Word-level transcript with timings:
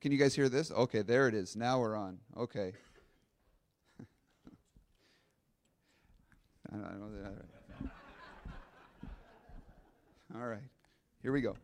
Can 0.00 0.12
you 0.12 0.18
guys 0.18 0.34
hear 0.34 0.48
this? 0.48 0.70
Okay, 0.70 1.02
there 1.02 1.26
it 1.26 1.34
is. 1.34 1.56
Now 1.56 1.80
we're 1.80 1.96
on. 1.96 2.18
Okay. 2.36 2.72
I 6.70 6.76
don't 6.76 7.00
know 7.00 7.22
that. 7.22 7.90
All 10.36 10.46
right, 10.46 10.60
here 11.22 11.32
we 11.32 11.40
go. 11.40 11.56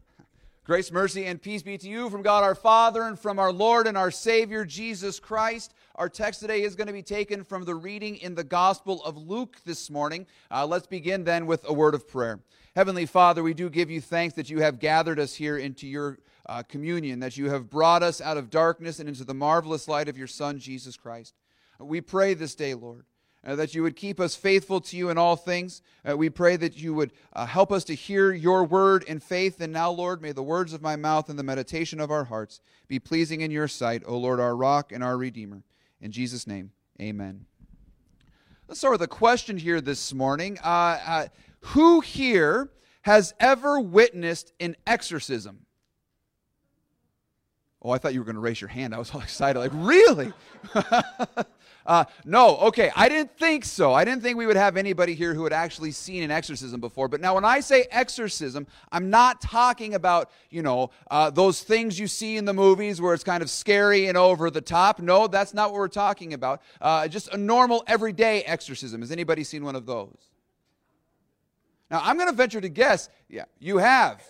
Grace, 0.64 0.90
mercy, 0.90 1.26
and 1.26 1.40
peace 1.40 1.62
be 1.62 1.76
to 1.76 1.88
you 1.88 2.08
from 2.08 2.22
God 2.22 2.42
our 2.42 2.54
Father 2.54 3.02
and 3.02 3.18
from 3.18 3.38
our 3.38 3.52
Lord 3.52 3.86
and 3.86 3.98
our 3.98 4.10
Savior 4.10 4.64
Jesus 4.64 5.20
Christ. 5.20 5.74
Our 5.96 6.08
text 6.08 6.40
today 6.40 6.62
is 6.62 6.74
going 6.74 6.86
to 6.86 6.92
be 6.94 7.02
taken 7.02 7.44
from 7.44 7.66
the 7.66 7.74
reading 7.74 8.16
in 8.16 8.34
the 8.34 8.44
Gospel 8.44 9.04
of 9.04 9.18
Luke 9.18 9.58
this 9.66 9.90
morning. 9.90 10.26
Uh, 10.50 10.66
let's 10.66 10.86
begin 10.86 11.22
then 11.22 11.44
with 11.44 11.68
a 11.68 11.72
word 11.72 11.94
of 11.94 12.08
prayer. 12.08 12.40
Heavenly 12.74 13.04
Father, 13.04 13.42
we 13.42 13.52
do 13.52 13.68
give 13.68 13.90
you 13.90 14.00
thanks 14.00 14.34
that 14.36 14.48
you 14.48 14.60
have 14.60 14.80
gathered 14.80 15.20
us 15.20 15.34
here 15.34 15.58
into 15.58 15.86
your 15.86 16.18
uh, 16.46 16.62
communion, 16.62 17.20
that 17.20 17.36
you 17.36 17.50
have 17.50 17.70
brought 17.70 18.02
us 18.02 18.20
out 18.20 18.36
of 18.36 18.50
darkness 18.50 18.98
and 18.98 19.08
into 19.08 19.24
the 19.24 19.34
marvelous 19.34 19.88
light 19.88 20.08
of 20.08 20.18
your 20.18 20.26
Son, 20.26 20.58
Jesus 20.58 20.96
Christ. 20.96 21.34
We 21.78 22.00
pray 22.00 22.34
this 22.34 22.54
day, 22.54 22.74
Lord 22.74 23.04
uh, 23.46 23.56
that 23.56 23.74
you 23.74 23.82
would 23.82 23.96
keep 23.96 24.20
us 24.20 24.34
faithful 24.34 24.80
to 24.80 24.96
you 24.96 25.10
in 25.10 25.18
all 25.18 25.36
things. 25.36 25.82
Uh, 26.08 26.16
we 26.16 26.30
pray 26.30 26.56
that 26.56 26.76
you 26.76 26.94
would 26.94 27.12
uh, 27.32 27.46
help 27.46 27.70
us 27.70 27.84
to 27.84 27.94
hear 27.94 28.32
your 28.32 28.64
word 28.64 29.04
in 29.04 29.20
faith. 29.20 29.60
And 29.60 29.72
now, 29.72 29.90
Lord, 29.90 30.22
may 30.22 30.32
the 30.32 30.42
words 30.42 30.72
of 30.72 30.82
my 30.82 30.96
mouth 30.96 31.28
and 31.28 31.38
the 31.38 31.42
meditation 31.42 32.00
of 32.00 32.10
our 32.10 32.24
hearts 32.24 32.60
be 32.88 32.98
pleasing 32.98 33.42
in 33.42 33.50
your 33.50 33.68
sight, 33.68 34.02
O 34.06 34.16
Lord, 34.16 34.40
our 34.40 34.56
rock 34.56 34.92
and 34.92 35.04
our 35.04 35.16
redeemer. 35.16 35.62
In 36.00 36.10
Jesus' 36.10 36.46
name, 36.46 36.72
amen. 37.00 37.46
Let's 38.66 38.80
start 38.80 38.92
with 38.92 39.02
a 39.02 39.08
question 39.08 39.58
here 39.58 39.80
this 39.80 40.14
morning. 40.14 40.58
Uh, 40.64 40.98
uh, 41.06 41.26
who 41.60 42.00
here 42.00 42.70
has 43.02 43.34
ever 43.38 43.78
witnessed 43.78 44.52
an 44.60 44.76
exorcism? 44.86 45.63
Oh, 47.84 47.90
I 47.90 47.98
thought 47.98 48.14
you 48.14 48.20
were 48.20 48.24
going 48.24 48.36
to 48.36 48.40
raise 48.40 48.60
your 48.60 48.68
hand. 48.68 48.94
I 48.94 48.98
was 48.98 49.14
all 49.14 49.20
excited. 49.30 49.58
Like, 49.58 49.72
really? 49.74 50.32
Uh, 51.86 52.04
no, 52.24 52.56
okay, 52.56 52.90
I 52.96 53.08
didn't 53.08 53.36
think 53.36 53.64
so. 53.64 53.92
I 53.92 54.04
didn't 54.04 54.22
think 54.22 54.38
we 54.38 54.46
would 54.46 54.56
have 54.56 54.76
anybody 54.76 55.14
here 55.14 55.34
who 55.34 55.44
had 55.44 55.52
actually 55.52 55.90
seen 55.90 56.22
an 56.22 56.30
exorcism 56.30 56.80
before. 56.80 57.08
But 57.08 57.20
now, 57.20 57.34
when 57.34 57.44
I 57.44 57.60
say 57.60 57.86
exorcism, 57.90 58.66
I'm 58.90 59.10
not 59.10 59.42
talking 59.42 59.94
about, 59.94 60.30
you 60.48 60.62
know, 60.62 60.90
uh, 61.10 61.28
those 61.28 61.62
things 61.62 61.98
you 61.98 62.06
see 62.06 62.38
in 62.38 62.46
the 62.46 62.54
movies 62.54 63.00
where 63.02 63.12
it's 63.12 63.24
kind 63.24 63.42
of 63.42 63.50
scary 63.50 64.06
and 64.06 64.16
over 64.16 64.50
the 64.50 64.62
top. 64.62 64.98
No, 64.98 65.26
that's 65.26 65.52
not 65.52 65.72
what 65.72 65.78
we're 65.78 65.88
talking 65.88 66.32
about. 66.32 66.62
Uh, 66.80 67.06
just 67.06 67.28
a 67.34 67.36
normal, 67.36 67.84
everyday 67.86 68.42
exorcism. 68.44 69.02
Has 69.02 69.12
anybody 69.12 69.44
seen 69.44 69.62
one 69.62 69.76
of 69.76 69.84
those? 69.84 70.30
Now, 71.90 72.00
I'm 72.02 72.16
going 72.16 72.30
to 72.30 72.34
venture 72.34 72.62
to 72.62 72.68
guess, 72.70 73.10
yeah, 73.28 73.44
you 73.58 73.76
have. 73.76 74.22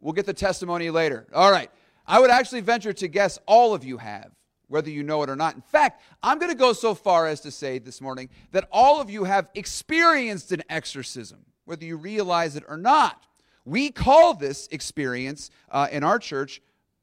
We'll 0.00 0.12
get 0.12 0.26
the 0.26 0.32
testimony 0.32 0.90
later. 0.90 1.26
All 1.34 1.50
right. 1.50 1.70
I 2.06 2.20
would 2.20 2.30
actually 2.30 2.60
venture 2.60 2.92
to 2.92 3.08
guess 3.08 3.38
all 3.46 3.74
of 3.74 3.84
you 3.84 3.98
have 3.98 4.30
whether 4.68 4.90
you 4.90 5.02
know 5.02 5.22
it 5.22 5.30
or 5.30 5.36
not. 5.36 5.54
In 5.54 5.60
fact, 5.60 6.02
I'm 6.22 6.38
going 6.38 6.50
to 6.50 6.56
go 6.56 6.72
so 6.72 6.94
far 6.94 7.26
as 7.26 7.40
to 7.42 7.50
say 7.50 7.78
this 7.78 8.00
morning 8.00 8.28
that 8.52 8.66
all 8.72 9.00
of 9.00 9.10
you 9.10 9.24
have 9.24 9.48
experienced 9.54 10.52
an 10.52 10.62
exorcism, 10.68 11.44
whether 11.64 11.84
you 11.84 11.96
realize 11.96 12.56
it 12.56 12.64
or 12.66 12.76
not. 12.76 13.24
We 13.64 13.90
call 13.90 14.34
this 14.34 14.68
experience 14.70 15.50
uh, 15.70 15.88
in 15.90 16.04
our 16.04 16.18
church 16.18 16.60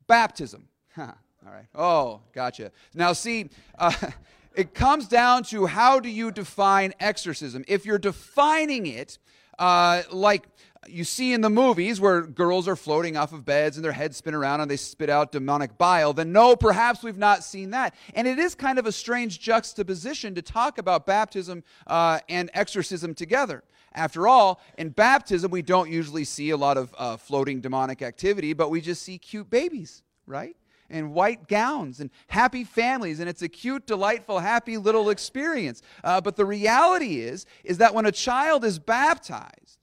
baptism. 0.08 0.68
All 0.98 1.14
right. 1.46 1.66
Oh, 1.74 2.22
gotcha. 2.34 2.72
Now, 2.94 3.14
see, 3.14 3.50
uh, 3.80 3.94
it 4.56 4.74
comes 4.74 5.08
down 5.08 5.44
to 5.46 5.66
how 5.66 6.00
do 6.00 6.10
you 6.10 6.32
define 6.32 6.94
exorcism? 7.00 7.64
If 7.68 7.86
you're 7.86 7.98
defining 7.98 8.86
it 8.86 9.18
uh, 9.58 10.04
like 10.12 10.48
you 10.88 11.04
see 11.04 11.34
in 11.34 11.42
the 11.42 11.50
movies 11.50 12.02
where 12.02 12.24
girls 12.24 12.68
are 12.68 12.76
floating 12.76 13.16
off 13.16 13.34
of 13.34 13.46
beds 13.46 13.78
and 13.78 13.86
their 13.86 13.92
heads 13.92 14.18
spin 14.18 14.34
around 14.34 14.62
and 14.62 14.72
they 14.72 14.78
spit 14.78 15.10
out 15.10 15.32
demonic 15.32 15.78
bile, 15.78 16.12
then 16.12 16.32
no, 16.32 16.56
perhaps 16.56 17.04
we've 17.04 17.18
not 17.18 17.44
seen 17.44 17.72
that. 17.72 17.94
And 18.16 18.28
it 18.28 18.40
is 18.40 18.56
kind 18.56 18.80
of 18.80 18.88
a 18.88 18.92
strange 18.92 19.40
juxtaposition 19.40 20.34
to 20.36 20.42
talk 20.42 20.80
about 20.80 21.06
baptism 21.06 21.64
uh, 21.86 22.20
and 22.30 22.50
exorcism 22.54 23.14
together. 23.14 23.64
After 23.94 24.28
all, 24.28 24.60
in 24.78 24.89
baptism, 24.89 25.52
we 25.52 25.61
don't 25.61 25.89
usually 25.89 26.23
see 26.23 26.50
a 26.50 26.58
lot 26.58 26.78
of 26.78 26.95
uh, 26.98 27.17
floating 27.17 27.61
demonic 27.61 28.02
activity, 28.02 28.54
but 28.54 28.72
we 28.72 28.82
just 28.82 29.04
see 29.04 29.17
cute 29.17 29.50
babies, 29.50 30.04
right? 30.26 30.55
and 30.89 31.14
white 31.14 31.48
gowns 31.48 32.02
and 32.02 32.10
happy 32.28 32.66
families 32.66 33.22
and 33.22 33.30
it's 33.30 33.42
a 33.42 33.48
cute 33.48 33.88
delightful 33.88 34.39
happy 34.39 34.78
little 34.78 35.10
experience 35.10 35.82
uh, 36.04 36.20
but 36.20 36.36
the 36.36 36.44
reality 36.44 37.22
is 37.22 37.45
is 37.64 37.78
that 37.78 37.94
when 37.94 38.05
a 38.05 38.11
child 38.11 38.66
is 38.66 38.78
baptized 38.78 39.80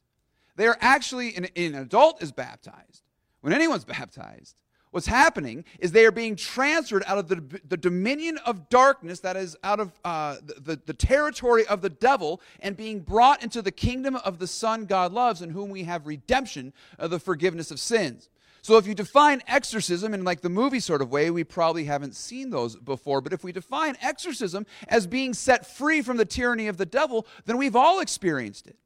they 0.59 0.67
are 0.67 0.77
actually, 0.81 1.37
an, 1.37 1.47
an 1.57 1.77
adult 1.77 2.21
is 2.21 2.33
baptized, 2.33 3.03
when 3.43 3.53
anyone's 3.53 3.85
baptized, 3.97 4.57
what's 4.91 5.07
happening 5.07 5.65
is 5.79 5.93
they 5.93 6.05
are 6.05 6.11
being 6.11 6.35
transferred 6.35 7.05
out 7.07 7.17
of 7.17 7.29
the, 7.29 7.61
the 7.69 7.77
dominion 7.77 8.39
of 8.45 8.69
darkness, 8.69 9.21
that 9.21 9.37
is, 9.37 9.57
out 9.63 9.79
of 9.79 9.93
uh, 10.05 10.37
the, 10.43 10.81
the 10.85 10.95
territory 10.95 11.65
of 11.69 11.81
the 11.81 11.89
devil, 11.89 12.41
and 12.59 12.77
being 12.77 12.99
brought 12.99 13.41
into 13.41 13.63
the 13.63 13.71
kingdom 13.71 14.17
of 14.17 14.41
the 14.41 14.49
Son 14.49 14.85
God 14.85 15.13
loves, 15.13 15.43
in 15.43 15.51
whom 15.51 15.71
we 15.71 15.85
have 15.85 16.09
redemption 16.09 16.73
of 16.99 17.11
the 17.11 17.21
forgiveness 17.21 17.71
of 17.71 17.79
sins. 17.79 18.29
So 18.61 18.77
if 18.79 18.87
you 18.89 18.95
define 18.95 19.43
exorcism 19.47 20.13
in 20.13 20.25
like 20.25 20.41
the 20.41 20.49
movie 20.49 20.81
sort 20.81 21.03
of 21.03 21.13
way, 21.13 21.31
we 21.31 21.45
probably 21.45 21.85
haven't 21.85 22.17
seen 22.17 22.51
those 22.51 22.75
before. 22.75 23.21
But 23.21 23.33
if 23.33 23.45
we 23.45 23.53
define 23.53 23.97
exorcism 24.03 24.67
as 24.89 25.07
being 25.07 25.35
set 25.35 25.65
free 25.65 26.03
from 26.03 26.17
the 26.17 26.25
tyranny 26.25 26.67
of 26.67 26.79
the 26.79 26.85
devil, 26.85 27.29
then 27.47 27.57
we've 27.57 27.77
all 27.77 28.01
experienced 28.01 28.67
it 28.67 28.77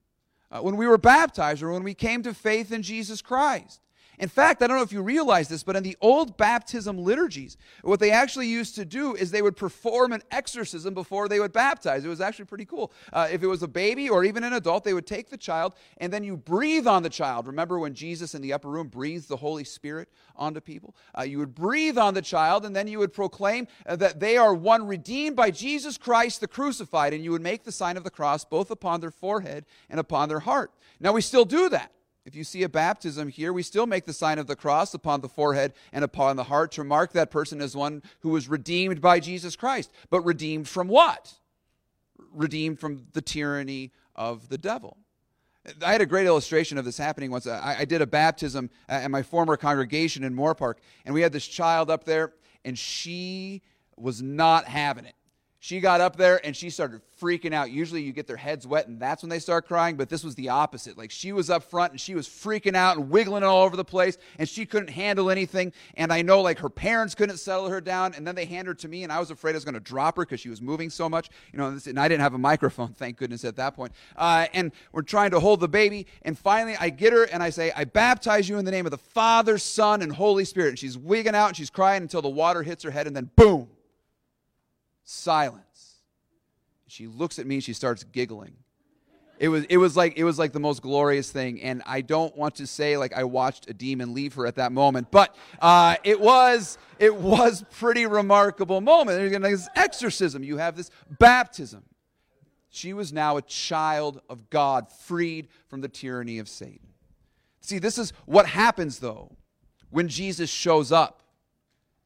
uh, 0.53 0.61
when 0.61 0.77
we 0.77 0.87
were 0.87 0.99
baptized 0.99 1.63
or 1.63 1.73
when 1.73 1.83
we 1.83 1.95
came 1.95 2.23
to 2.23 2.35
faith 2.35 2.71
in 2.71 2.83
Jesus 2.83 3.23
Christ. 3.23 3.82
In 4.23 4.29
fact, 4.29 4.63
I 4.63 4.69
don't 4.69 4.77
know 4.77 4.85
if 4.85 4.93
you 4.93 5.03
realize 5.03 5.49
this, 5.49 5.65
but 5.65 5.75
in 5.75 5.83
the 5.83 5.97
old 6.01 6.37
baptism 6.37 6.97
liturgies, 6.97 7.57
what 7.83 7.99
they 7.99 8.13
actually 8.13 8.47
used 8.47 8.77
to 8.77 8.85
do 8.85 9.17
is 9.17 9.33
they 9.33 9.43
would 9.43 9.57
perform 9.57 10.13
an 10.13 10.23
exorcism 10.31 10.95
before 10.95 11.27
they 11.27 11.41
would 11.41 11.53
baptize. 11.53 12.05
It 12.05 12.09
was 12.09 12.21
actually 12.21 12.45
pretty 12.45 12.65
cool. 12.65 12.93
Uh, 13.13 13.27
if 13.33 13.43
it 13.43 13.49
was 13.49 13.65
a 13.65 13.69
baby 13.69 14.09
or 14.09 14.23
even 14.23 14.45
an 14.45 14.53
adult, 14.53 14.85
they 14.85 14.95
would 14.95 15.09
take 15.09 15.29
the 15.29 15.37
child 15.37 15.75
and 15.99 16.13
then 16.13 16.23
you 16.23 16.37
breathe 16.37 16.87
on 16.87 17.03
the 17.03 17.11
child. 17.11 17.49
Remember 17.49 17.81
when 17.81 17.95
Jesus 17.95 18.37
in 18.37 18.43
the 18.43 18.53
upper 18.53 18.69
room 18.69 18.87
breathed 18.87 19.27
the 19.27 19.39
Holy 19.39 19.65
Spirit 19.65 20.09
onto 20.37 20.61
people? 20.61 20.95
Uh, 21.19 21.23
you 21.23 21.39
would 21.39 21.57
breathe 21.57 21.99
on 21.99 22.15
the 22.15 22.23
child 22.23 22.65
and 22.65 22.77
then 22.77 22.87
you 22.87 23.01
would 23.01 23.13
proclaim 23.13 23.67
uh, 23.87 23.97
that 23.97 24.21
they 24.21 24.37
are 24.37 24.55
one 24.55 24.87
redeemed 24.87 25.35
by 25.35 25.51
Jesus 25.51 25.99
Christ 25.99 26.41
the 26.41 26.47
crucified, 26.47 27.13
and 27.13 27.25
you 27.25 27.33
would 27.33 27.43
make 27.43 27.65
the 27.65 27.73
sign 27.73 27.97
of 27.97 28.05
the 28.05 28.11
cross 28.11 28.45
both 28.45 28.71
upon 28.71 29.01
their 29.01 29.11
forehead 29.11 29.67
and 29.91 29.99
upon 29.99 30.29
their 30.29 30.39
heart. 30.39 30.71
Now, 31.01 31.13
we 31.13 31.23
still 31.23 31.45
do 31.45 31.69
that. 31.71 31.91
If 32.25 32.37
you 32.37 32.45
see 32.45 32.63
a 32.63 32.69
baptism 32.69 33.29
here, 33.29 33.53
we 33.53 33.65
still 33.65 33.87
make 33.87 34.05
the 34.05 34.13
sign 34.13 34.39
of 34.39 34.47
the 34.47 34.55
cross 34.55 34.95
upon 34.95 35.21
the 35.21 35.29
forehead 35.29 35.73
and 35.93 36.05
upon 36.05 36.37
the 36.37 36.45
heart 36.45 36.71
to 36.73 36.85
mark 36.85 37.13
that 37.13 37.31
person 37.31 37.61
as 37.61 37.77
one 37.77 38.03
who 38.21 38.29
was 38.31 38.49
redeemed 38.49 39.01
by 39.01 39.19
Jesus 39.19 39.57
Christ. 39.57 39.91
But 40.09 40.21
redeemed 40.21 40.69
from 40.69 40.87
what? 40.87 41.35
Redeemed 42.33 42.79
from 42.79 43.07
the 43.13 43.23
tyranny 43.23 43.91
of 44.15 44.49
the 44.49 44.59
devil. 44.59 44.99
I 45.85 45.93
had 45.93 46.01
a 46.01 46.07
great 46.07 46.27
illustration 46.27 46.79
of 46.79 46.85
this 46.85 46.99
happening 46.99 47.31
once. 47.31 47.47
I, 47.47 47.77
I 47.81 47.85
did 47.85 48.03
a 48.03 48.07
baptism 48.07 48.71
at 48.89 49.11
my 49.11 49.23
former 49.23 49.57
congregation 49.57 50.25
in 50.25 50.35
Moorpark, 50.35 50.75
and 51.05 51.15
we 51.15 51.23
had 51.23 51.33
this 51.33 51.47
child 51.47 51.91
up 51.91 52.05
there, 52.05 52.33
and 52.65 52.79
she 52.79 53.63
was 53.97 54.23
not 54.23 54.67
having 54.67 55.05
it. 55.05 55.15
She 55.65 55.79
got 55.79 56.01
up 56.01 56.17
there 56.17 56.45
and 56.45 56.57
she 56.57 56.71
started 56.71 57.03
freaking 57.21 57.55
out. 57.55 57.71
Usually 57.71 58.03
you 58.03 58.13
get 58.13 58.27
their 58.27 58.37
heads 58.37 58.67
wet 58.67 58.89
and 58.89 58.99
that's 58.99 59.23
when 59.23 59.31
they 59.31 59.39
start 59.39 59.65
crying, 59.65 59.95
but 59.95 60.09
this 60.09 60.25
was 60.25 60.35
the 60.35 60.49
opposite. 60.49 60.99
Like 60.99 61.13
she 61.13 61.31
was 61.31 61.51
up 61.51 61.63
front 61.63 61.93
and 61.93 62.01
she 62.01 62.17
was 62.17 62.27
freaking 62.27 62.75
out 62.75 62.97
and 62.97 63.09
wiggling 63.11 63.45
all 63.45 63.63
over 63.63 63.77
the 63.77 63.85
place 63.85 64.19
and 64.41 64.49
she 64.49 64.67
couldn't 64.67 64.89
handle 64.89 65.31
anything. 65.31 65.73
And 65.95 66.13
I 66.13 66.23
know 66.23 66.41
like 66.41 66.59
her 66.59 66.69
parents 66.69 67.15
couldn't 67.15 67.37
settle 67.37 67.69
her 67.69 67.81
down 67.81 68.13
and 68.15 68.27
then 68.27 68.35
they 68.35 68.45
handed 68.45 68.71
her 68.71 68.75
to 68.75 68.89
me 68.89 69.05
and 69.05 69.13
I 69.13 69.21
was 69.21 69.31
afraid 69.31 69.53
I 69.53 69.55
was 69.55 69.65
going 69.65 69.75
to 69.75 69.81
drop 69.81 70.17
her 70.17 70.25
because 70.25 70.41
she 70.41 70.49
was 70.49 70.61
moving 70.61 70.91
so 70.91 71.09
much. 71.09 71.31
You 71.53 71.61
know, 71.61 71.79
and 71.87 72.01
I 72.01 72.09
didn't 72.09 72.23
have 72.23 72.35
a 72.35 72.39
microphone, 72.39 72.89
thank 72.99 73.17
goodness, 73.17 73.45
at 73.45 73.55
that 73.55 73.77
point. 73.77 73.93
Uh, 74.17 74.47
and 74.53 74.73
we're 74.91 75.03
trying 75.03 75.31
to 75.31 75.39
hold 75.39 75.61
the 75.61 75.69
baby. 75.69 76.09
And 76.23 76.37
finally 76.37 76.75
I 76.81 76.91
get 76.91 77.13
her 77.13 77.23
and 77.23 77.41
I 77.41 77.51
say, 77.51 77.71
I 77.77 77.85
baptize 77.85 78.49
you 78.49 78.59
in 78.59 78.65
the 78.65 78.73
name 78.73 78.85
of 78.85 78.91
the 78.91 78.99
Father, 78.99 79.59
Son, 79.59 80.03
and 80.03 80.13
Holy 80.13 80.45
Spirit. 80.45 80.71
And 80.71 80.79
she's 80.81 80.99
wigging 80.99 81.37
out 81.37 81.47
and 81.47 81.57
she's 81.57 81.71
crying 81.71 82.03
until 82.03 82.21
the 82.21 82.29
water 82.29 82.65
hits 82.65 82.83
her 82.83 82.91
head 82.91 83.07
and 83.07 83.15
then 83.15 83.31
boom 83.37 83.69
silence. 85.05 86.01
She 86.87 87.07
looks 87.07 87.39
at 87.39 87.47
me 87.47 87.57
and 87.57 87.65
she 87.65 87.73
starts 87.73 88.05
giggling. 88.05 88.55
It 89.39 89.49
was, 89.49 89.65
it 89.65 89.79
was 89.79 89.97
like 89.97 90.17
it 90.17 90.25
was 90.25 90.39
like 90.39 90.53
the 90.53 90.61
most 90.61 90.83
glorious 90.83 91.31
thing, 91.31 91.61
and 91.63 91.83
I 91.85 92.01
don't 92.03 92.37
want 92.37 92.57
to 92.57 92.67
say 92.67 92.97
like 92.97 93.13
I 93.13 93.25
watched 93.25 93.69
a 93.69 93.75
demon 93.75 94.15
leave 94.15 94.35
her 94.35 94.47
at 94.47 94.55
that 94.57 94.71
moment, 94.71 95.11
but 95.11 95.35
uh, 95.61 95.97
it 96.05 96.21
was 96.21 96.79
it 97.01 97.17
was 97.17 97.65
pretty 97.73 98.07
remarkable 98.07 98.81
moment. 98.81 99.19
There's 99.19 99.41
this 99.41 99.69
exorcism. 99.75 100.45
You 100.45 100.59
have 100.59 100.77
this 100.77 100.91
baptism. 101.19 101.83
She 102.69 102.93
was 102.93 103.13
now 103.13 103.37
a 103.37 103.43
child 103.43 104.21
of 104.29 104.49
God, 104.49 104.93
freed 104.93 105.49
from 105.67 105.81
the 105.81 105.89
tyranny 105.89 106.39
of 106.39 106.49
Satan. 106.49 106.89
See, 107.63 107.79
this 107.79 107.99
is 107.99 108.13
what 108.27 108.47
happens 108.47 108.99
though 108.99 109.37
when 109.91 110.09
Jesus 110.09 110.51
shows 110.51 110.93
up. 110.93 111.22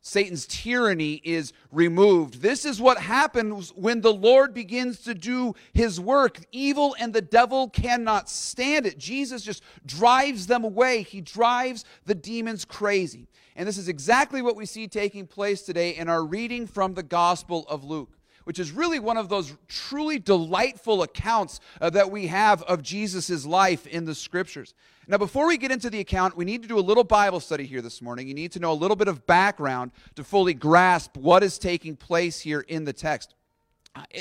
Satan's 0.06 0.46
tyranny 0.46 1.20
is 1.24 1.52
removed. 1.72 2.40
This 2.40 2.64
is 2.64 2.80
what 2.80 2.96
happens 2.96 3.70
when 3.70 4.02
the 4.02 4.12
Lord 4.12 4.54
begins 4.54 5.00
to 5.00 5.14
do 5.14 5.56
his 5.72 5.98
work. 5.98 6.38
Evil 6.52 6.94
and 7.00 7.12
the 7.12 7.20
devil 7.20 7.68
cannot 7.68 8.30
stand 8.30 8.86
it. 8.86 8.98
Jesus 8.98 9.42
just 9.42 9.64
drives 9.84 10.46
them 10.46 10.62
away, 10.62 11.02
he 11.02 11.20
drives 11.20 11.84
the 12.04 12.14
demons 12.14 12.64
crazy. 12.64 13.26
And 13.56 13.66
this 13.66 13.78
is 13.78 13.88
exactly 13.88 14.42
what 14.42 14.54
we 14.54 14.64
see 14.64 14.86
taking 14.86 15.26
place 15.26 15.62
today 15.62 15.96
in 15.96 16.08
our 16.08 16.24
reading 16.24 16.68
from 16.68 16.94
the 16.94 17.02
Gospel 17.02 17.66
of 17.68 17.82
Luke 17.82 18.15
which 18.46 18.60
is 18.60 18.70
really 18.70 19.00
one 19.00 19.16
of 19.16 19.28
those 19.28 19.52
truly 19.66 20.20
delightful 20.20 21.02
accounts 21.02 21.58
uh, 21.80 21.90
that 21.90 22.12
we 22.12 22.28
have 22.28 22.62
of 22.62 22.80
Jesus' 22.80 23.44
life 23.44 23.88
in 23.88 24.04
the 24.04 24.14
scriptures. 24.14 24.72
Now, 25.08 25.18
before 25.18 25.48
we 25.48 25.58
get 25.58 25.72
into 25.72 25.90
the 25.90 25.98
account, 25.98 26.36
we 26.36 26.44
need 26.44 26.62
to 26.62 26.68
do 26.68 26.78
a 26.78 26.80
little 26.80 27.02
Bible 27.02 27.40
study 27.40 27.66
here 27.66 27.82
this 27.82 28.00
morning. 28.00 28.28
You 28.28 28.34
need 28.34 28.52
to 28.52 28.60
know 28.60 28.70
a 28.70 28.74
little 28.74 28.94
bit 28.94 29.08
of 29.08 29.26
background 29.26 29.90
to 30.14 30.22
fully 30.22 30.54
grasp 30.54 31.16
what 31.16 31.42
is 31.42 31.58
taking 31.58 31.96
place 31.96 32.38
here 32.38 32.60
in 32.60 32.84
the 32.84 32.92
text. 32.92 33.34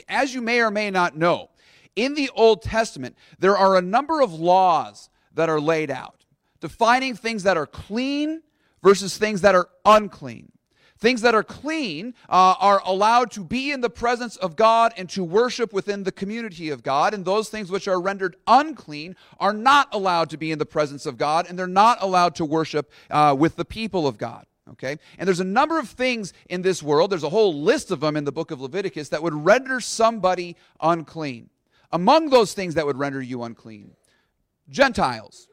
As 0.10 0.34
you 0.34 0.42
may 0.42 0.60
or 0.60 0.72
may 0.72 0.90
not 0.90 1.16
know, 1.16 1.52
in 1.96 2.16
the 2.16 2.32
Old 2.34 2.64
Testament, 2.64 3.16
there 3.38 3.56
are 3.56 3.78
a 3.78 3.82
number 3.82 4.22
of 4.22 4.34
laws 4.34 5.12
that 5.36 5.50
are 5.50 5.62
laid 5.62 5.92
out, 5.92 6.26
defining 6.62 7.14
things 7.16 7.44
that 7.44 7.58
are 7.58 7.68
clean 7.68 8.42
versus 8.82 9.20
things 9.20 9.42
that 9.42 9.54
are 9.54 9.70
unclean. 9.86 10.52
Things 11.06 11.22
that 11.22 11.36
are 11.36 11.44
clean 11.44 12.16
uh, 12.28 12.56
are 12.60 12.82
allowed 12.84 13.30
to 13.34 13.44
be 13.44 13.72
in 13.72 13.82
the 13.82 13.92
presence 13.92 14.38
of 14.38 14.56
God 14.56 14.92
and 14.98 15.08
to 15.12 15.24
worship 15.24 15.72
within 15.72 16.02
the 16.02 16.12
community 16.12 16.72
of 16.72 16.82
God. 16.82 17.14
And 17.14 17.24
those 17.24 17.48
things 17.48 17.70
which 17.70 17.88
are 17.88 18.02
rendered 18.02 18.38
unclean 18.48 19.16
are 19.40 19.54
not 19.54 19.88
allowed 19.92 20.32
to 20.32 20.38
be 20.38 20.52
in 20.52 20.58
the 20.58 20.66
presence 20.66 21.06
of 21.06 21.20
God 21.20 21.46
and 21.48 21.60
they're 21.60 21.68
not 21.68 22.00
allowed 22.02 22.34
to 22.38 22.44
worship 22.46 22.92
uh, 23.12 23.36
with 23.38 23.56
the 23.56 23.66
people 23.66 24.08
of 24.08 24.18
God. 24.18 24.48
Okay? 24.72 24.98
And 25.20 25.28
there's 25.28 25.40
a 25.40 25.44
number 25.44 25.78
of 25.78 25.90
things 25.90 26.34
in 26.50 26.64
this 26.64 26.82
world, 26.82 27.12
there's 27.12 27.22
a 27.22 27.30
whole 27.30 27.54
list 27.54 27.92
of 27.92 28.00
them 28.00 28.18
in 28.18 28.24
the 28.24 28.32
book 28.32 28.50
of 28.50 28.60
Leviticus 28.60 29.10
that 29.10 29.22
would 29.22 29.36
render 29.36 29.80
somebody 29.80 30.56
unclean. 30.82 31.52
Among 31.92 32.32
those 32.32 32.56
things 32.56 32.74
that 32.74 32.88
would 32.88 32.98
render 32.98 33.22
you 33.22 33.44
unclean, 33.44 33.92
Gentiles, 34.72 35.50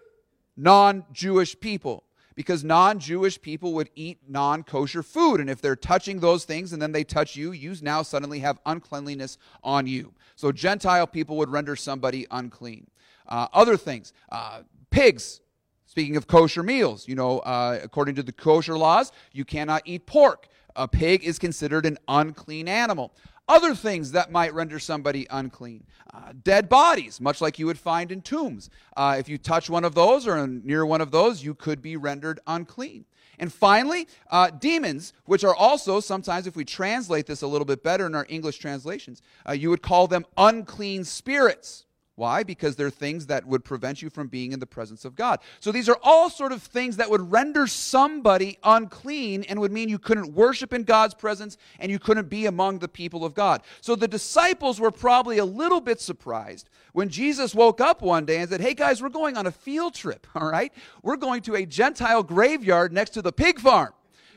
non 0.57 1.05
Jewish 1.13 1.61
people 1.61 2.05
because 2.35 2.65
non 2.65 2.99
Jewish 2.99 3.41
people 3.41 3.75
would 3.75 3.91
eat 3.95 4.19
non 4.29 4.63
kosher 4.63 5.03
food. 5.03 5.41
And 5.41 5.51
if 5.51 5.61
they're 5.61 5.77
touching 5.77 6.21
those 6.21 6.45
things 6.45 6.73
and 6.73 6.81
then 6.81 6.93
they 6.93 7.05
touch 7.05 7.37
you, 7.37 7.53
you 7.53 7.75
now 7.83 8.03
suddenly 8.03 8.41
have 8.41 8.59
uncleanliness 8.67 9.39
on 9.63 9.87
you. 9.87 10.13
So 10.37 10.53
Gentile 10.53 11.07
people 11.07 11.37
would 11.39 11.51
render 11.51 11.77
somebody 11.77 12.27
unclean. 12.31 12.87
Uh, 13.29 13.49
other 13.53 13.77
things, 13.77 14.13
uh, 14.31 14.63
pigs. 14.91 15.41
Speaking 15.87 16.17
of 16.17 16.27
kosher 16.27 16.63
meals, 16.63 17.07
you 17.07 17.15
know, 17.15 17.41
uh, 17.41 17.79
according 17.83 18.15
to 18.15 18.23
the 18.23 18.33
kosher 18.33 18.79
laws, 18.79 19.13
you 19.33 19.45
cannot 19.45 19.83
eat 19.85 20.07
pork. 20.07 20.49
A 20.75 20.89
pig 20.89 21.23
is 21.23 21.39
considered 21.39 21.85
an 21.85 21.99
unclean 22.09 22.67
animal 22.67 23.13
other 23.53 23.75
things 23.75 24.13
that 24.13 24.33
might 24.33 24.55
render 24.55 24.79
somebody 24.79 25.27
unclean. 25.29 25.85
Uh, 26.15 26.33
dead 26.43 26.71
bodies, 26.71 27.21
much 27.21 27.43
like 27.43 27.59
you 27.59 27.67
would 27.67 27.79
find 27.79 28.11
in 28.11 28.23
tombs. 28.23 28.71
Uh, 28.97 29.17
if 29.19 29.29
you 29.29 29.37
touch 29.37 29.69
one 29.69 29.85
of 29.85 29.95
those 29.95 30.27
or 30.27 30.47
near 30.47 30.87
one 30.87 31.03
of 31.03 31.11
those, 31.11 31.45
you 31.45 31.55
could 31.55 31.83
be 31.83 31.95
rendered 31.95 32.41
unclean. 32.47 33.05
And 33.39 33.53
finally, 33.53 34.09
uh, 34.31 34.49
demons, 34.51 35.13
which 35.27 35.45
are 35.45 35.55
also 35.55 36.01
sometimes, 36.01 36.47
if 36.47 36.57
we 36.57 36.65
translate 36.65 37.27
this 37.27 37.43
a 37.43 37.47
little 37.47 37.67
bit 37.67 37.83
better 37.83 38.07
in 38.07 38.15
our 38.15 38.27
English 38.31 38.57
translations, 38.57 39.21
uh, 39.47 39.53
you 39.53 39.69
would 39.69 39.83
call 39.83 40.07
them 40.07 40.25
unclean 40.39 41.05
spirits. 41.05 41.85
Why? 42.15 42.43
Because 42.43 42.77
they're 42.77 42.91
things 42.91 43.27
that 43.27 43.47
would 43.47 43.65
prevent 43.65 44.03
you 44.03 44.11
from 44.11 44.29
being 44.29 44.53
in 44.53 44.61
the 44.61 44.67
presence 44.67 45.07
of 45.07 45.15
God. 45.15 45.41
So 45.61 45.73
these 45.73 45.89
are 45.89 45.99
all 46.03 46.29
sort 46.29 46.53
of 46.53 46.63
things 46.63 46.99
that 46.99 47.09
would 47.09 47.33
render 47.33 47.67
somebody 47.67 48.59
unclean 48.63 49.45
and 49.45 49.59
would 49.61 49.73
mean 49.73 49.89
you 49.89 49.99
couldn't 49.99 50.35
worship 50.35 50.75
in 50.75 50.83
God's 50.85 51.15
presence 51.15 51.57
and 51.79 51.91
you 51.91 51.99
couldn't 51.99 52.29
be 52.29 52.45
among 52.45 52.81
the 52.81 52.89
people 52.89 53.25
of 53.25 53.33
God. 53.33 53.63
So 53.81 53.97
the 53.97 54.09
disciples 54.09 54.79
were 54.79 54.91
probably 54.91 55.39
a 55.39 55.45
little 55.45 55.81
bit 55.81 56.03
surprised 56.03 56.69
when 56.93 57.09
Jesus 57.09 57.55
woke 57.55 57.81
up 57.81 58.03
one 58.03 58.27
day 58.27 58.39
and 58.39 58.51
said, 58.51 58.61
Hey 58.61 58.75
guys, 58.75 59.01
we're 59.01 59.09
going 59.09 59.39
on 59.39 59.47
a 59.47 59.53
field 59.53 59.95
trip, 59.95 60.27
all 60.35 60.51
right? 60.51 60.73
We're 61.03 61.17
going 61.17 61.41
to 61.43 61.55
a 61.55 61.65
Gentile 61.65 62.23
graveyard 62.23 62.93
next 62.93 63.11
to 63.11 63.23
the 63.23 63.33
pig 63.33 63.59
farm. 63.59 63.95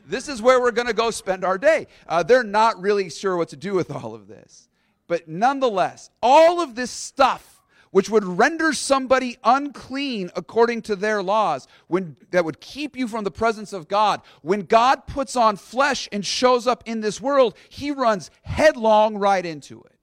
This 0.07 0.29
is 0.29 0.41
where 0.41 0.61
we're 0.61 0.71
going 0.71 0.87
to 0.87 0.93
go 0.93 1.11
spend 1.11 1.43
our 1.43 1.57
day. 1.57 1.87
Uh, 2.07 2.23
they're 2.23 2.43
not 2.43 2.79
really 2.79 3.09
sure 3.09 3.35
what 3.35 3.49
to 3.49 3.57
do 3.57 3.73
with 3.73 3.91
all 3.91 4.13
of 4.13 4.27
this. 4.27 4.69
But 5.07 5.27
nonetheless, 5.27 6.09
all 6.21 6.61
of 6.61 6.75
this 6.75 6.91
stuff 6.91 7.54
which 7.95 8.09
would 8.09 8.25
render 8.25 8.73
somebody 8.73 9.37
unclean 9.45 10.29
according 10.35 10.81
to 10.81 10.97
their 10.97 11.23
laws, 11.23 11.65
when, 11.87 12.17
that 12.31 12.43
would 12.43 12.59
keep 12.59 12.97
you 12.97 13.07
from 13.07 13.23
the 13.23 13.31
presence 13.31 13.71
of 13.71 13.87
God. 13.87 14.19
When 14.41 14.63
God 14.63 15.07
puts 15.07 15.37
on 15.37 15.55
flesh 15.55 16.09
and 16.11 16.25
shows 16.25 16.67
up 16.67 16.83
in 16.85 16.99
this 16.99 17.21
world, 17.21 17.55
he 17.69 17.91
runs 17.91 18.31
headlong 18.41 19.15
right 19.15 19.45
into 19.45 19.79
it. 19.83 19.97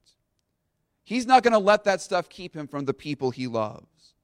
He's 1.05 1.27
not 1.27 1.43
going 1.43 1.53
to 1.53 1.59
let 1.59 1.85
that 1.85 2.01
stuff 2.01 2.31
keep 2.31 2.57
him 2.57 2.67
from 2.67 2.87
the 2.87 2.95
people 2.95 3.31
he 3.31 3.47
loves. 3.47 4.15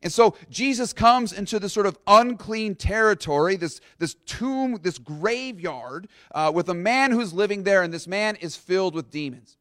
And 0.00 0.12
so 0.12 0.36
Jesus 0.48 0.92
comes 0.92 1.32
into 1.32 1.58
this 1.58 1.72
sort 1.72 1.86
of 1.86 1.98
unclean 2.06 2.76
territory, 2.76 3.56
this, 3.56 3.80
this 3.98 4.14
tomb, 4.26 4.78
this 4.80 4.98
graveyard, 4.98 6.06
uh, 6.32 6.52
with 6.54 6.68
a 6.68 6.74
man 6.74 7.10
who's 7.10 7.32
living 7.32 7.64
there, 7.64 7.82
and 7.82 7.92
this 7.92 8.06
man 8.06 8.36
is 8.36 8.54
filled 8.54 8.94
with 8.94 9.10
demons. 9.10 9.56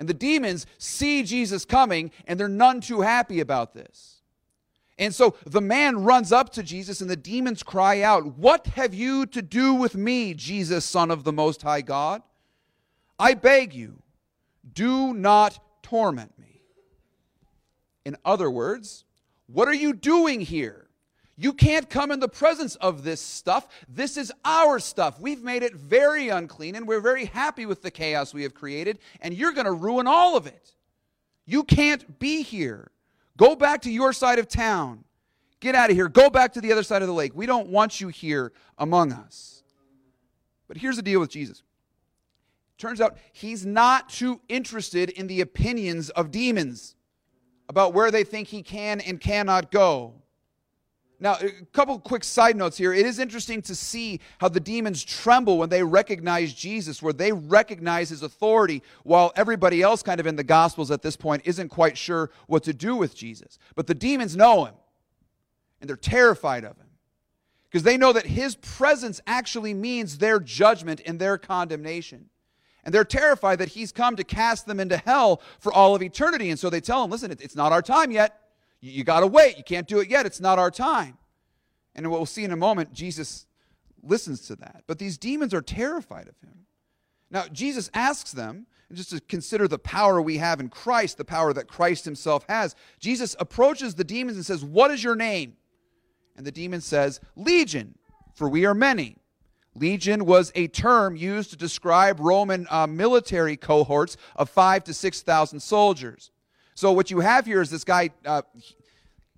And 0.00 0.08
the 0.08 0.14
demons 0.14 0.66
see 0.78 1.22
Jesus 1.22 1.66
coming, 1.66 2.10
and 2.26 2.40
they're 2.40 2.48
none 2.48 2.80
too 2.80 3.02
happy 3.02 3.38
about 3.38 3.74
this. 3.74 4.22
And 4.98 5.14
so 5.14 5.36
the 5.44 5.60
man 5.60 6.04
runs 6.04 6.32
up 6.32 6.50
to 6.54 6.62
Jesus, 6.62 7.02
and 7.02 7.08
the 7.08 7.16
demons 7.16 7.62
cry 7.62 8.00
out, 8.00 8.38
What 8.38 8.66
have 8.68 8.94
you 8.94 9.26
to 9.26 9.42
do 9.42 9.74
with 9.74 9.94
me, 9.94 10.32
Jesus, 10.32 10.86
Son 10.86 11.10
of 11.10 11.24
the 11.24 11.34
Most 11.34 11.62
High 11.62 11.82
God? 11.82 12.22
I 13.18 13.34
beg 13.34 13.74
you, 13.74 14.02
do 14.72 15.12
not 15.12 15.58
torment 15.82 16.38
me. 16.38 16.62
In 18.06 18.16
other 18.24 18.50
words, 18.50 19.04
what 19.46 19.68
are 19.68 19.74
you 19.74 19.92
doing 19.92 20.40
here? 20.40 20.89
You 21.40 21.54
can't 21.54 21.88
come 21.88 22.10
in 22.10 22.20
the 22.20 22.28
presence 22.28 22.76
of 22.76 23.02
this 23.02 23.18
stuff. 23.18 23.66
This 23.88 24.18
is 24.18 24.30
our 24.44 24.78
stuff. 24.78 25.18
We've 25.18 25.42
made 25.42 25.62
it 25.62 25.74
very 25.74 26.28
unclean, 26.28 26.74
and 26.74 26.86
we're 26.86 27.00
very 27.00 27.24
happy 27.24 27.64
with 27.64 27.80
the 27.80 27.90
chaos 27.90 28.34
we 28.34 28.42
have 28.42 28.52
created, 28.52 28.98
and 29.22 29.32
you're 29.32 29.52
going 29.52 29.64
to 29.64 29.72
ruin 29.72 30.06
all 30.06 30.36
of 30.36 30.46
it. 30.46 30.74
You 31.46 31.64
can't 31.64 32.18
be 32.18 32.42
here. 32.42 32.90
Go 33.38 33.56
back 33.56 33.80
to 33.82 33.90
your 33.90 34.12
side 34.12 34.38
of 34.38 34.48
town. 34.48 35.02
Get 35.60 35.74
out 35.74 35.88
of 35.88 35.96
here. 35.96 36.10
Go 36.10 36.28
back 36.28 36.52
to 36.52 36.60
the 36.60 36.72
other 36.72 36.82
side 36.82 37.00
of 37.00 37.08
the 37.08 37.14
lake. 37.14 37.32
We 37.34 37.46
don't 37.46 37.68
want 37.68 38.02
you 38.02 38.08
here 38.08 38.52
among 38.76 39.10
us. 39.10 39.62
But 40.68 40.76
here's 40.76 40.96
the 40.96 41.02
deal 41.02 41.20
with 41.20 41.30
Jesus. 41.30 41.62
Turns 42.76 43.00
out 43.00 43.16
he's 43.32 43.64
not 43.64 44.10
too 44.10 44.42
interested 44.50 45.08
in 45.08 45.26
the 45.26 45.40
opinions 45.40 46.10
of 46.10 46.30
demons 46.30 46.96
about 47.66 47.94
where 47.94 48.10
they 48.10 48.24
think 48.24 48.48
he 48.48 48.62
can 48.62 49.00
and 49.00 49.18
cannot 49.18 49.70
go. 49.70 50.19
Now, 51.22 51.34
a 51.34 51.50
couple 51.72 51.98
quick 51.98 52.24
side 52.24 52.56
notes 52.56 52.78
here. 52.78 52.94
It 52.94 53.04
is 53.04 53.18
interesting 53.18 53.60
to 53.62 53.74
see 53.74 54.20
how 54.38 54.48
the 54.48 54.58
demons 54.58 55.04
tremble 55.04 55.58
when 55.58 55.68
they 55.68 55.82
recognize 55.82 56.54
Jesus, 56.54 57.02
where 57.02 57.12
they 57.12 57.30
recognize 57.30 58.08
his 58.08 58.22
authority, 58.22 58.82
while 59.04 59.30
everybody 59.36 59.82
else, 59.82 60.02
kind 60.02 60.18
of 60.18 60.26
in 60.26 60.36
the 60.36 60.44
Gospels 60.44 60.90
at 60.90 61.02
this 61.02 61.16
point, 61.16 61.42
isn't 61.44 61.68
quite 61.68 61.98
sure 61.98 62.30
what 62.46 62.62
to 62.62 62.72
do 62.72 62.96
with 62.96 63.14
Jesus. 63.14 63.58
But 63.74 63.86
the 63.86 63.94
demons 63.94 64.34
know 64.34 64.64
him, 64.64 64.74
and 65.80 65.88
they're 65.90 65.96
terrified 65.96 66.64
of 66.64 66.78
him 66.78 66.88
because 67.68 67.82
they 67.82 67.98
know 67.98 68.14
that 68.14 68.26
his 68.26 68.56
presence 68.56 69.20
actually 69.26 69.74
means 69.74 70.18
their 70.18 70.40
judgment 70.40 71.02
and 71.04 71.20
their 71.20 71.36
condemnation. 71.36 72.30
And 72.82 72.94
they're 72.94 73.04
terrified 73.04 73.58
that 73.58 73.68
he's 73.68 73.92
come 73.92 74.16
to 74.16 74.24
cast 74.24 74.64
them 74.64 74.80
into 74.80 74.96
hell 74.96 75.42
for 75.58 75.70
all 75.70 75.94
of 75.94 76.02
eternity. 76.02 76.48
And 76.48 76.58
so 76.58 76.70
they 76.70 76.80
tell 76.80 77.04
him, 77.04 77.10
listen, 77.10 77.30
it's 77.30 77.54
not 77.54 77.72
our 77.72 77.82
time 77.82 78.10
yet. 78.10 78.39
You, 78.80 78.92
you 78.92 79.04
got 79.04 79.20
to 79.20 79.26
wait. 79.26 79.56
You 79.56 79.64
can't 79.64 79.86
do 79.86 80.00
it 80.00 80.08
yet. 80.08 80.26
It's 80.26 80.40
not 80.40 80.58
our 80.58 80.70
time. 80.70 81.18
And 81.94 82.08
what 82.10 82.18
we'll 82.18 82.26
see 82.26 82.44
in 82.44 82.52
a 82.52 82.56
moment, 82.56 82.92
Jesus 82.92 83.46
listens 84.02 84.46
to 84.46 84.56
that. 84.56 84.84
But 84.86 84.98
these 84.98 85.18
demons 85.18 85.52
are 85.52 85.62
terrified 85.62 86.28
of 86.28 86.38
him. 86.40 86.66
Now, 87.30 87.44
Jesus 87.52 87.90
asks 87.94 88.32
them, 88.32 88.66
just 88.92 89.10
to 89.10 89.20
consider 89.20 89.68
the 89.68 89.78
power 89.78 90.20
we 90.20 90.38
have 90.38 90.60
in 90.60 90.68
Christ, 90.68 91.16
the 91.16 91.24
power 91.24 91.52
that 91.52 91.68
Christ 91.68 92.04
himself 92.04 92.44
has. 92.48 92.74
Jesus 92.98 93.36
approaches 93.38 93.94
the 93.94 94.04
demons 94.04 94.36
and 94.36 94.44
says, 94.44 94.64
What 94.64 94.90
is 94.90 95.04
your 95.04 95.16
name? 95.16 95.56
And 96.36 96.46
the 96.46 96.52
demon 96.52 96.80
says, 96.80 97.20
Legion, 97.36 97.96
for 98.34 98.48
we 98.48 98.66
are 98.66 98.74
many. 98.74 99.16
Legion 99.74 100.24
was 100.24 100.50
a 100.54 100.66
term 100.66 101.14
used 101.14 101.50
to 101.50 101.56
describe 101.56 102.18
Roman 102.18 102.66
uh, 102.70 102.86
military 102.86 103.56
cohorts 103.56 104.16
of 104.34 104.50
five 104.50 104.82
to 104.84 104.94
6,000 104.94 105.60
soldiers. 105.60 106.32
So 106.80 106.92
what 106.92 107.10
you 107.10 107.20
have 107.20 107.44
here 107.44 107.60
is 107.60 107.68
this 107.68 107.84
guy. 107.84 108.08
Uh, 108.24 108.40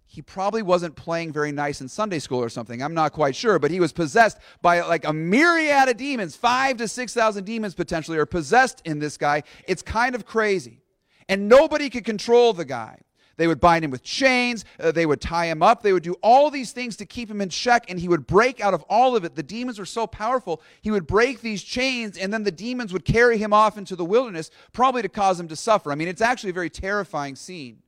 he 0.07 0.23
probably 0.23 0.63
wasn't 0.63 0.95
playing 0.95 1.33
very 1.33 1.51
nice 1.51 1.81
in 1.81 1.89
Sunday 1.89 2.21
school 2.21 2.39
or 2.39 2.49
something. 2.49 2.81
I'm 2.81 2.95
not 2.95 3.13
quite 3.13 3.35
sure, 3.35 3.59
but 3.59 3.73
he 3.73 3.81
was 3.81 3.93
possessed 3.93 4.39
by 4.61 4.83
like 4.83 5.05
a 5.05 5.13
myriad 5.13 5.89
of 5.89 5.97
demons. 5.97 6.37
Five 6.37 6.77
to 6.77 6.87
6,000 6.87 7.43
demons 7.43 7.75
potentially 7.75 8.17
are 8.19 8.27
possessed 8.27 8.81
in 8.85 9.01
this 9.01 9.17
guy. 9.17 9.43
It's 9.67 9.83
kind 9.83 10.15
of 10.15 10.25
crazy. 10.25 10.83
And 11.29 11.49
nobody 11.49 11.91
could 11.91 12.05
control 12.05 12.53
the 12.53 12.65
guy. 12.65 13.01
They 13.37 13.47
would 13.47 13.61
bind 13.61 13.85
him 13.85 13.91
with 13.91 14.03
chains. 14.03 14.65
Uh, 14.79 14.93
they 14.93 15.07
would 15.07 15.21
tie 15.21 15.47
him 15.47 15.63
up. 15.63 15.83
They 15.83 15.93
would 15.93 16.03
do 16.03 16.17
all 16.23 16.51
these 16.51 16.73
things 16.73 16.97
to 16.97 17.07
keep 17.07 17.31
him 17.31 17.41
in 17.41 17.49
check, 17.49 17.91
and 17.91 17.99
he 17.99 18.09
would 18.09 18.27
break 18.27 18.61
out 18.61 18.75
of 18.75 18.83
all 18.89 19.17
of 19.17 19.25
it. 19.25 19.35
The 19.35 19.43
demons 19.43 19.79
were 19.79 19.87
so 19.87 20.07
powerful, 20.07 20.61
he 20.81 20.91
would 20.91 21.07
break 21.07 21.41
these 21.41 21.63
chains, 21.63 22.19
and 22.19 22.33
then 22.33 22.45
the 22.45 22.51
demons 22.51 22.93
would 22.93 23.05
carry 23.05 23.39
him 23.39 23.53
off 23.53 23.79
into 23.79 23.97
the 23.97 24.05
wilderness, 24.05 24.51
probably 24.73 25.03
to 25.03 25.09
cause 25.09 25.39
him 25.39 25.49
to 25.49 25.57
suffer. 25.57 25.93
I 25.93 25.95
mean, 25.95 26.09
it's 26.09 26.21
actually 26.21 26.51
a 26.51 26.55
very 26.55 26.71
terrifying 26.71 27.37
scene. 27.37 27.83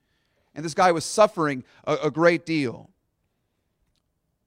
And 0.54 0.64
this 0.64 0.74
guy 0.74 0.92
was 0.92 1.04
suffering 1.04 1.64
a, 1.84 1.96
a 2.04 2.10
great 2.10 2.46
deal 2.46 2.90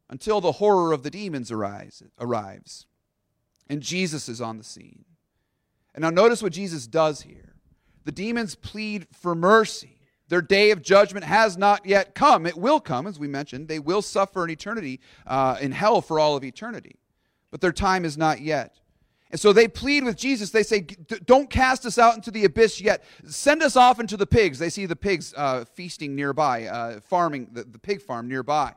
until 0.10 0.40
the 0.40 0.54
horror 0.54 0.94
of 0.94 1.04
the 1.04 1.10
demons 1.10 1.52
arise, 1.52 2.02
arrives. 2.20 2.86
And 3.70 3.82
Jesus 3.82 4.30
is 4.30 4.40
on 4.40 4.58
the 4.58 4.64
scene. 4.64 5.04
And 5.94 6.04
now 6.04 6.10
notice 6.10 6.42
what 6.42 6.54
Jesus 6.54 6.88
does 6.88 7.24
here. 7.24 7.56
The 8.06 8.12
demons 8.12 8.56
plead 8.56 9.08
for 9.12 9.36
mercy. 9.36 9.97
Their 10.30 10.42
day 10.42 10.72
of 10.72 10.82
judgment 10.82 11.26
has 11.26 11.58
not 11.58 11.86
yet 11.86 12.14
come. 12.14 12.46
It 12.46 12.58
will 12.58 12.80
come, 12.80 13.08
as 13.08 13.18
we 13.18 13.28
mentioned. 13.28 13.68
They 13.68 13.80
will 13.80 14.02
suffer 14.02 14.44
in 14.44 14.50
eternity, 14.50 15.00
uh, 15.26 15.58
in 15.62 15.72
hell 15.72 16.02
for 16.02 16.20
all 16.20 16.36
of 16.36 16.44
eternity. 16.44 16.96
But 17.50 17.62
their 17.62 17.72
time 17.72 18.04
is 18.04 18.18
not 18.18 18.42
yet. 18.42 18.80
And 19.30 19.40
so 19.40 19.52
they 19.52 19.68
plead 19.68 20.04
with 20.04 20.16
Jesus. 20.16 20.52
They 20.52 20.64
say, 20.64 20.82
Don't 20.82 21.50
cast 21.50 21.86
us 21.86 21.98
out 21.98 22.16
into 22.16 22.32
the 22.32 22.46
abyss 22.46 22.80
yet. 22.80 23.04
Send 23.26 23.62
us 23.62 23.76
off 23.76 24.00
into 24.00 24.18
the 24.18 24.28
pigs. 24.28 24.60
They 24.60 24.70
see 24.70 24.86
the 24.86 24.96
pigs 24.96 25.34
uh, 25.36 25.66
feasting 25.66 26.16
nearby, 26.16 26.66
uh, 26.66 27.00
farming, 27.02 27.50
the, 27.52 27.64
the 27.64 27.80
pig 27.80 28.02
farm 28.02 28.28
nearby. 28.28 28.74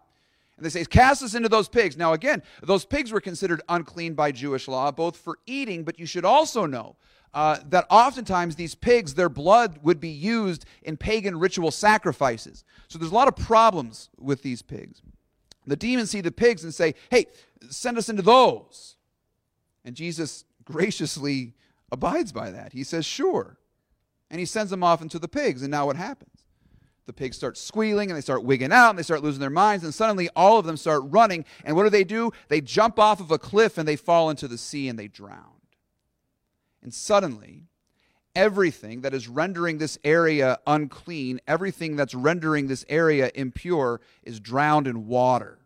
And 0.57 0.67
they 0.67 0.71
say, 0.71 0.85
Cast 0.85 1.23
us 1.23 1.35
into 1.35 1.49
those 1.49 1.69
pigs. 1.69 1.97
Now, 1.97 2.13
again, 2.13 2.43
those 2.63 2.85
pigs 2.85 3.13
were 3.13 3.21
considered 3.21 3.63
unclean 3.69 4.15
by 4.15 4.33
Jewish 4.33 4.67
law, 4.67 4.91
both 4.91 5.17
for 5.17 5.39
eating, 5.47 5.85
but 5.85 5.99
you 5.99 6.07
should 6.07 6.25
also 6.25 6.67
know 6.67 6.97
uh, 7.33 7.59
that 7.69 7.87
oftentimes 7.91 8.57
these 8.57 8.75
pigs, 8.75 9.15
their 9.15 9.29
blood 9.29 9.79
would 9.83 10.01
be 10.01 10.09
used 10.09 10.65
in 10.83 10.97
pagan 10.97 11.39
ritual 11.39 11.71
sacrifices. 11.71 12.65
So 12.89 12.99
there's 12.99 13.13
a 13.13 13.15
lot 13.15 13.29
of 13.29 13.37
problems 13.37 14.09
with 14.19 14.43
these 14.43 14.63
pigs. 14.63 15.03
The 15.67 15.77
demons 15.77 16.11
see 16.11 16.21
the 16.21 16.33
pigs 16.33 16.65
and 16.65 16.75
say, 16.75 16.95
Hey, 17.11 17.27
send 17.69 17.99
us 17.99 18.09
into 18.09 18.23
those. 18.23 18.97
And 19.85 19.95
Jesus 19.95 20.45
graciously 20.65 21.55
abides 21.93 22.33
by 22.33 22.51
that. 22.51 22.73
He 22.73 22.83
says, 22.83 23.07
Sure. 23.07 23.59
And 24.31 24.41
he 24.41 24.47
sends 24.47 24.71
them 24.71 24.83
off 24.83 25.03
into 25.03 25.19
the 25.19 25.29
pigs. 25.29 25.63
And 25.63 25.71
now 25.71 25.87
what 25.87 25.97
happens? 25.97 26.45
The 27.07 27.13
pigs 27.13 27.37
start 27.37 27.59
squealing 27.59 28.11
and 28.11 28.17
they 28.17 28.21
start 28.21 28.45
wigging 28.45 28.73
out 28.73 28.91
and 28.91 28.99
they 28.99 29.03
start 29.03 29.23
losing 29.23 29.41
their 29.41 29.51
minds. 29.51 29.85
And 29.85 29.93
suddenly 29.93 30.29
all 30.37 30.59
of 30.59 30.67
them 30.67 30.77
start 30.77 31.03
running. 31.07 31.45
And 31.65 31.75
what 31.75 31.85
do 31.85 31.91
they 31.91 32.05
do? 32.05 32.31
They 32.49 32.61
jump 32.61 32.99
off 32.99 33.21
of 33.21 33.31
a 33.31 33.39
cliff 33.39 33.79
and 33.79 33.87
they 33.87 33.97
fall 33.97 34.31
into 34.31 34.47
the 34.47 34.59
sea 34.59 34.89
and 34.89 34.99
they 34.99 35.09
drown. 35.09 35.60
And 36.83 36.95
suddenly, 36.95 37.65
everything 38.35 39.03
that 39.03 39.15
is 39.15 39.29
rendering 39.29 39.79
this 39.79 39.99
area 40.05 40.59
unclean, 40.67 41.41
everything 41.47 41.97
that's 41.97 42.15
rendering 42.15 42.69
this 42.69 42.85
area 42.89 43.31
impure, 43.35 44.01
is 44.23 44.41
drowned 44.41 44.87
in 44.87 45.07
water. 45.07 45.59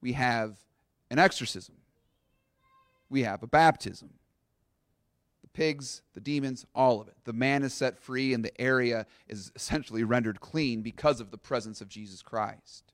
We 0.00 0.12
have 0.12 0.56
an 1.10 1.18
exorcism, 1.18 1.76
we 3.08 3.22
have 3.22 3.42
a 3.42 3.46
baptism. 3.46 4.10
The 5.42 5.48
pigs, 5.48 6.02
the 6.14 6.20
demons, 6.20 6.66
all 6.74 7.00
of 7.00 7.08
it. 7.08 7.16
The 7.24 7.32
man 7.32 7.62
is 7.62 7.74
set 7.74 7.98
free, 7.98 8.32
and 8.32 8.44
the 8.44 8.58
area 8.60 9.06
is 9.28 9.52
essentially 9.54 10.02
rendered 10.02 10.40
clean 10.40 10.82
because 10.82 11.20
of 11.20 11.30
the 11.30 11.38
presence 11.38 11.80
of 11.80 11.88
Jesus 11.88 12.22
Christ. 12.22 12.92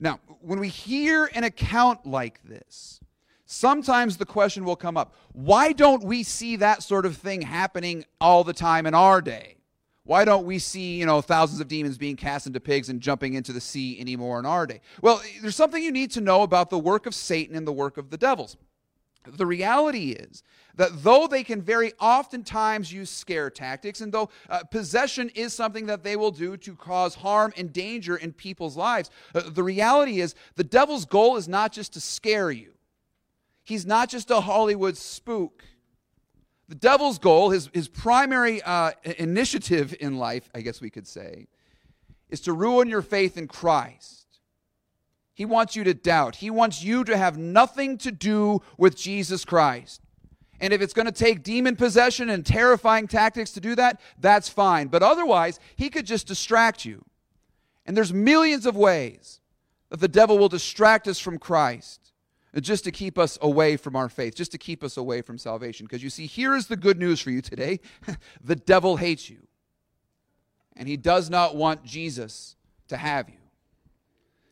Now, 0.00 0.20
when 0.40 0.60
we 0.60 0.68
hear 0.68 1.30
an 1.34 1.44
account 1.44 2.06
like 2.06 2.42
this, 2.44 3.00
sometimes 3.50 4.18
the 4.18 4.26
question 4.26 4.64
will 4.64 4.76
come 4.76 4.96
up 4.96 5.14
why 5.32 5.72
don't 5.72 6.04
we 6.04 6.22
see 6.22 6.56
that 6.56 6.82
sort 6.82 7.06
of 7.06 7.16
thing 7.16 7.42
happening 7.42 8.04
all 8.20 8.44
the 8.44 8.52
time 8.52 8.86
in 8.86 8.94
our 8.94 9.20
day? 9.20 9.56
Why 10.04 10.24
don't 10.24 10.46
we 10.46 10.58
see, 10.58 10.96
you 10.96 11.04
know, 11.04 11.20
thousands 11.20 11.60
of 11.60 11.68
demons 11.68 11.98
being 11.98 12.16
cast 12.16 12.46
into 12.46 12.60
pigs 12.60 12.88
and 12.88 13.00
jumping 13.00 13.34
into 13.34 13.52
the 13.52 13.60
sea 13.60 14.00
anymore 14.00 14.38
in 14.38 14.46
our 14.46 14.66
day? 14.66 14.80
Well, 15.02 15.20
there's 15.42 15.54
something 15.54 15.82
you 15.82 15.92
need 15.92 16.10
to 16.12 16.22
know 16.22 16.42
about 16.42 16.70
the 16.70 16.78
work 16.78 17.04
of 17.04 17.14
Satan 17.14 17.54
and 17.54 17.66
the 17.66 17.72
work 17.72 17.98
of 17.98 18.08
the 18.08 18.16
devils. 18.16 18.56
The 19.26 19.44
reality 19.44 20.12
is 20.12 20.42
that 20.76 21.02
though 21.02 21.26
they 21.26 21.44
can 21.44 21.60
very 21.60 21.92
oftentimes 22.00 22.90
use 22.90 23.10
scare 23.10 23.50
tactics, 23.50 24.00
and 24.00 24.10
though 24.10 24.30
uh, 24.48 24.64
possession 24.64 25.30
is 25.34 25.52
something 25.52 25.86
that 25.86 26.02
they 26.02 26.16
will 26.16 26.30
do 26.30 26.56
to 26.56 26.74
cause 26.74 27.14
harm 27.14 27.52
and 27.56 27.70
danger 27.70 28.16
in 28.16 28.32
people's 28.32 28.76
lives, 28.76 29.10
uh, 29.34 29.42
the 29.46 29.62
reality 29.62 30.20
is 30.20 30.34
the 30.56 30.64
devil's 30.64 31.04
goal 31.04 31.36
is 31.36 31.48
not 31.48 31.70
just 31.70 31.92
to 31.92 32.00
scare 32.00 32.50
you. 32.50 32.72
He's 33.68 33.84
not 33.84 34.08
just 34.08 34.30
a 34.30 34.40
Hollywood 34.40 34.96
spook. 34.96 35.62
The 36.70 36.74
devil's 36.74 37.18
goal, 37.18 37.50
his, 37.50 37.68
his 37.74 37.86
primary 37.86 38.62
uh, 38.62 38.92
initiative 39.18 39.94
in 40.00 40.16
life, 40.16 40.48
I 40.54 40.62
guess 40.62 40.80
we 40.80 40.88
could 40.88 41.06
say, 41.06 41.48
is 42.30 42.40
to 42.42 42.54
ruin 42.54 42.88
your 42.88 43.02
faith 43.02 43.36
in 43.36 43.46
Christ. 43.46 44.24
He 45.34 45.44
wants 45.44 45.76
you 45.76 45.84
to 45.84 45.92
doubt. 45.92 46.36
He 46.36 46.48
wants 46.48 46.82
you 46.82 47.04
to 47.04 47.16
have 47.18 47.36
nothing 47.36 47.98
to 47.98 48.10
do 48.10 48.62
with 48.78 48.96
Jesus 48.96 49.44
Christ. 49.44 50.00
And 50.60 50.72
if 50.72 50.80
it's 50.80 50.94
going 50.94 51.04
to 51.04 51.12
take 51.12 51.42
demon 51.42 51.76
possession 51.76 52.30
and 52.30 52.46
terrifying 52.46 53.06
tactics 53.06 53.52
to 53.52 53.60
do 53.60 53.74
that, 53.74 54.00
that's 54.18 54.48
fine. 54.48 54.88
But 54.88 55.02
otherwise, 55.02 55.60
he 55.76 55.90
could 55.90 56.06
just 56.06 56.26
distract 56.26 56.86
you. 56.86 57.04
And 57.84 57.94
there's 57.94 58.14
millions 58.14 58.64
of 58.64 58.76
ways 58.76 59.40
that 59.90 60.00
the 60.00 60.08
devil 60.08 60.38
will 60.38 60.48
distract 60.48 61.06
us 61.06 61.18
from 61.18 61.38
Christ 61.38 62.07
just 62.60 62.84
to 62.84 62.90
keep 62.90 63.18
us 63.18 63.38
away 63.42 63.76
from 63.76 63.94
our 63.94 64.08
faith, 64.08 64.34
just 64.34 64.52
to 64.52 64.58
keep 64.58 64.82
us 64.82 64.96
away 64.96 65.22
from 65.22 65.38
salvation. 65.38 65.86
Because 65.86 66.02
you 66.02 66.10
see, 66.10 66.26
here 66.26 66.54
is 66.54 66.66
the 66.66 66.76
good 66.76 66.98
news 66.98 67.20
for 67.20 67.30
you 67.30 67.40
today 67.40 67.80
the 68.44 68.56
devil 68.56 68.96
hates 68.96 69.28
you, 69.28 69.46
and 70.76 70.88
he 70.88 70.96
does 70.96 71.28
not 71.30 71.56
want 71.56 71.84
Jesus 71.84 72.56
to 72.88 72.96
have 72.96 73.28
you. 73.28 73.36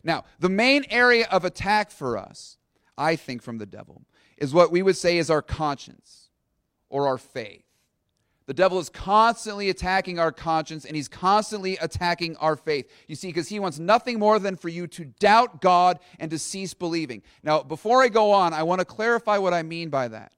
Now, 0.04 0.24
the 0.38 0.48
main 0.48 0.84
area 0.88 1.26
of 1.30 1.44
attack 1.44 1.90
for 1.90 2.16
us, 2.16 2.58
I 2.96 3.16
think, 3.16 3.42
from 3.42 3.58
the 3.58 3.66
devil, 3.66 4.02
is 4.36 4.54
what 4.54 4.70
we 4.70 4.82
would 4.82 4.96
say 4.96 5.18
is 5.18 5.30
our 5.30 5.42
conscience 5.42 6.28
or 6.88 7.08
our 7.08 7.18
faith. 7.18 7.65
The 8.46 8.54
devil 8.54 8.78
is 8.78 8.88
constantly 8.88 9.70
attacking 9.70 10.20
our 10.20 10.30
conscience 10.30 10.84
and 10.84 10.94
he's 10.94 11.08
constantly 11.08 11.76
attacking 11.78 12.36
our 12.36 12.54
faith. 12.54 12.88
You 13.08 13.16
see, 13.16 13.28
because 13.28 13.48
he 13.48 13.58
wants 13.58 13.80
nothing 13.80 14.20
more 14.20 14.38
than 14.38 14.56
for 14.56 14.68
you 14.68 14.86
to 14.88 15.04
doubt 15.04 15.60
God 15.60 15.98
and 16.20 16.30
to 16.30 16.38
cease 16.38 16.72
believing. 16.72 17.22
Now, 17.42 17.62
before 17.62 18.02
I 18.02 18.08
go 18.08 18.30
on, 18.30 18.54
I 18.54 18.62
want 18.62 18.78
to 18.78 18.84
clarify 18.84 19.38
what 19.38 19.52
I 19.52 19.64
mean 19.64 19.90
by 19.90 20.08
that. 20.08 20.32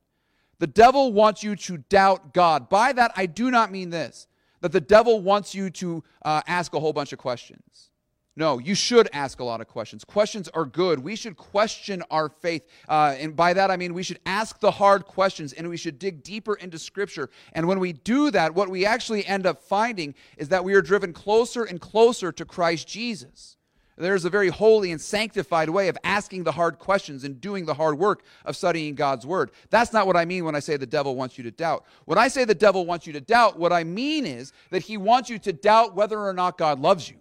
The 0.59 0.67
devil 0.67 1.13
wants 1.13 1.43
you 1.43 1.55
to 1.55 1.77
doubt 1.77 2.33
God. 2.33 2.69
By 2.69 2.93
that, 2.95 3.13
I 3.15 3.27
do 3.27 3.51
not 3.51 3.71
mean 3.71 3.91
this 3.91 4.27
that 4.61 4.73
the 4.73 4.81
devil 4.81 5.21
wants 5.21 5.55
you 5.55 5.71
to 5.71 6.03
uh, 6.23 6.43
ask 6.49 6.75
a 6.75 6.81
whole 6.81 6.93
bunch 6.93 7.13
of 7.13 7.19
questions. 7.21 7.91
No, 8.39 8.61
you 8.61 8.77
should 8.77 9.09
ask 9.13 9.41
a 9.41 9.45
lot 9.45 9.61
of 9.61 9.67
questions. 9.67 10.05
Questions 10.05 10.49
are 10.51 10.65
good. 10.65 11.01
We 11.01 11.17
should 11.17 11.37
question 11.37 12.05
our 12.09 12.29
faith. 12.29 12.63
Uh, 12.89 13.17
and 13.19 13.35
by 13.35 13.53
that, 13.53 13.69
I 13.69 13.77
mean 13.77 13.95
we 13.95 14.05
should 14.05 14.21
ask 14.27 14.61
the 14.61 14.71
hard 14.71 15.07
questions 15.07 15.53
and 15.53 15.69
we 15.69 15.77
should 15.77 15.99
dig 15.99 16.23
deeper 16.23 16.55
into 16.55 16.79
Scripture. 16.79 17.31
And 17.53 17.67
when 17.67 17.81
we 17.81 17.95
do 17.95 18.31
that, 18.31 18.55
what 18.55 18.69
we 18.69 18.87
actually 18.87 19.27
end 19.27 19.45
up 19.45 19.61
finding 19.61 20.15
is 20.37 20.51
that 20.51 20.63
we 20.63 20.75
are 20.75 20.81
driven 20.81 21.13
closer 21.13 21.65
and 21.65 21.81
closer 21.81 22.31
to 22.31 22.45
Christ 22.45 22.87
Jesus. 22.87 23.57
There's 23.97 24.25
a 24.25 24.31
very 24.31 24.51
holy 24.51 24.93
and 24.93 25.01
sanctified 25.01 25.69
way 25.69 25.89
of 25.89 25.99
asking 26.05 26.45
the 26.45 26.53
hard 26.53 26.79
questions 26.79 27.25
and 27.25 27.41
doing 27.41 27.67
the 27.67 27.75
hard 27.75 27.99
work 27.99 28.23
of 28.45 28.55
studying 28.55 28.95
God's 28.95 29.27
Word. 29.27 29.51
That's 29.71 29.93
not 29.93 30.07
what 30.07 30.17
I 30.17 30.25
mean 30.25 30.45
when 30.45 30.55
I 30.55 30.61
say 30.61 30.77
the 30.77 30.87
devil 30.87 31.17
wants 31.17 31.39
you 31.39 31.43
to 31.43 31.51
doubt. 31.51 31.85
When 32.05 32.19
I 32.19 32.29
say 32.29 32.45
the 32.45 32.55
devil 32.55 32.87
wants 32.87 33.05
you 33.05 33.13
to 33.15 33.21
doubt, 33.21 33.59
what 33.59 33.73
I 33.73 33.83
mean 33.83 34.27
is 34.27 34.53
that 34.71 34.83
he 34.83 34.97
wants 34.97 35.29
you 35.29 35.41
to 35.41 35.53
doubt 35.53 35.97
whether 35.97 36.21
or 36.21 36.33
not 36.33 36.57
God 36.57 36.79
loves 36.79 37.11
you. 37.11 37.17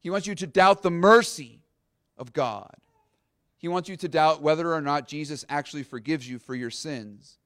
He 0.00 0.10
wants 0.10 0.26
you 0.26 0.34
to 0.34 0.46
doubt 0.46 0.82
the 0.82 0.90
mercy 0.90 1.60
of 2.16 2.32
God. 2.32 2.74
He 3.56 3.68
wants 3.68 3.88
you 3.88 3.96
to 3.98 4.08
doubt 4.08 4.42
whether 4.42 4.72
or 4.72 4.80
not 4.80 5.06
Jesus 5.06 5.44
actually 5.48 5.82
forgives 5.82 6.28
you 6.28 6.38
for 6.38 6.54
your 6.54 6.70
sins. 6.70 7.38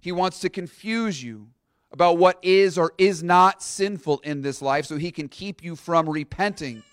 He 0.00 0.12
wants 0.12 0.40
to 0.40 0.48
confuse 0.48 1.22
you 1.22 1.48
about 1.92 2.18
what 2.18 2.38
is 2.42 2.78
or 2.78 2.92
is 2.98 3.22
not 3.22 3.62
sinful 3.62 4.20
in 4.20 4.42
this 4.42 4.62
life 4.62 4.86
so 4.86 4.96
he 4.96 5.10
can 5.10 5.28
keep 5.28 5.62
you 5.62 5.74
from 5.74 6.08
repenting 6.08 6.84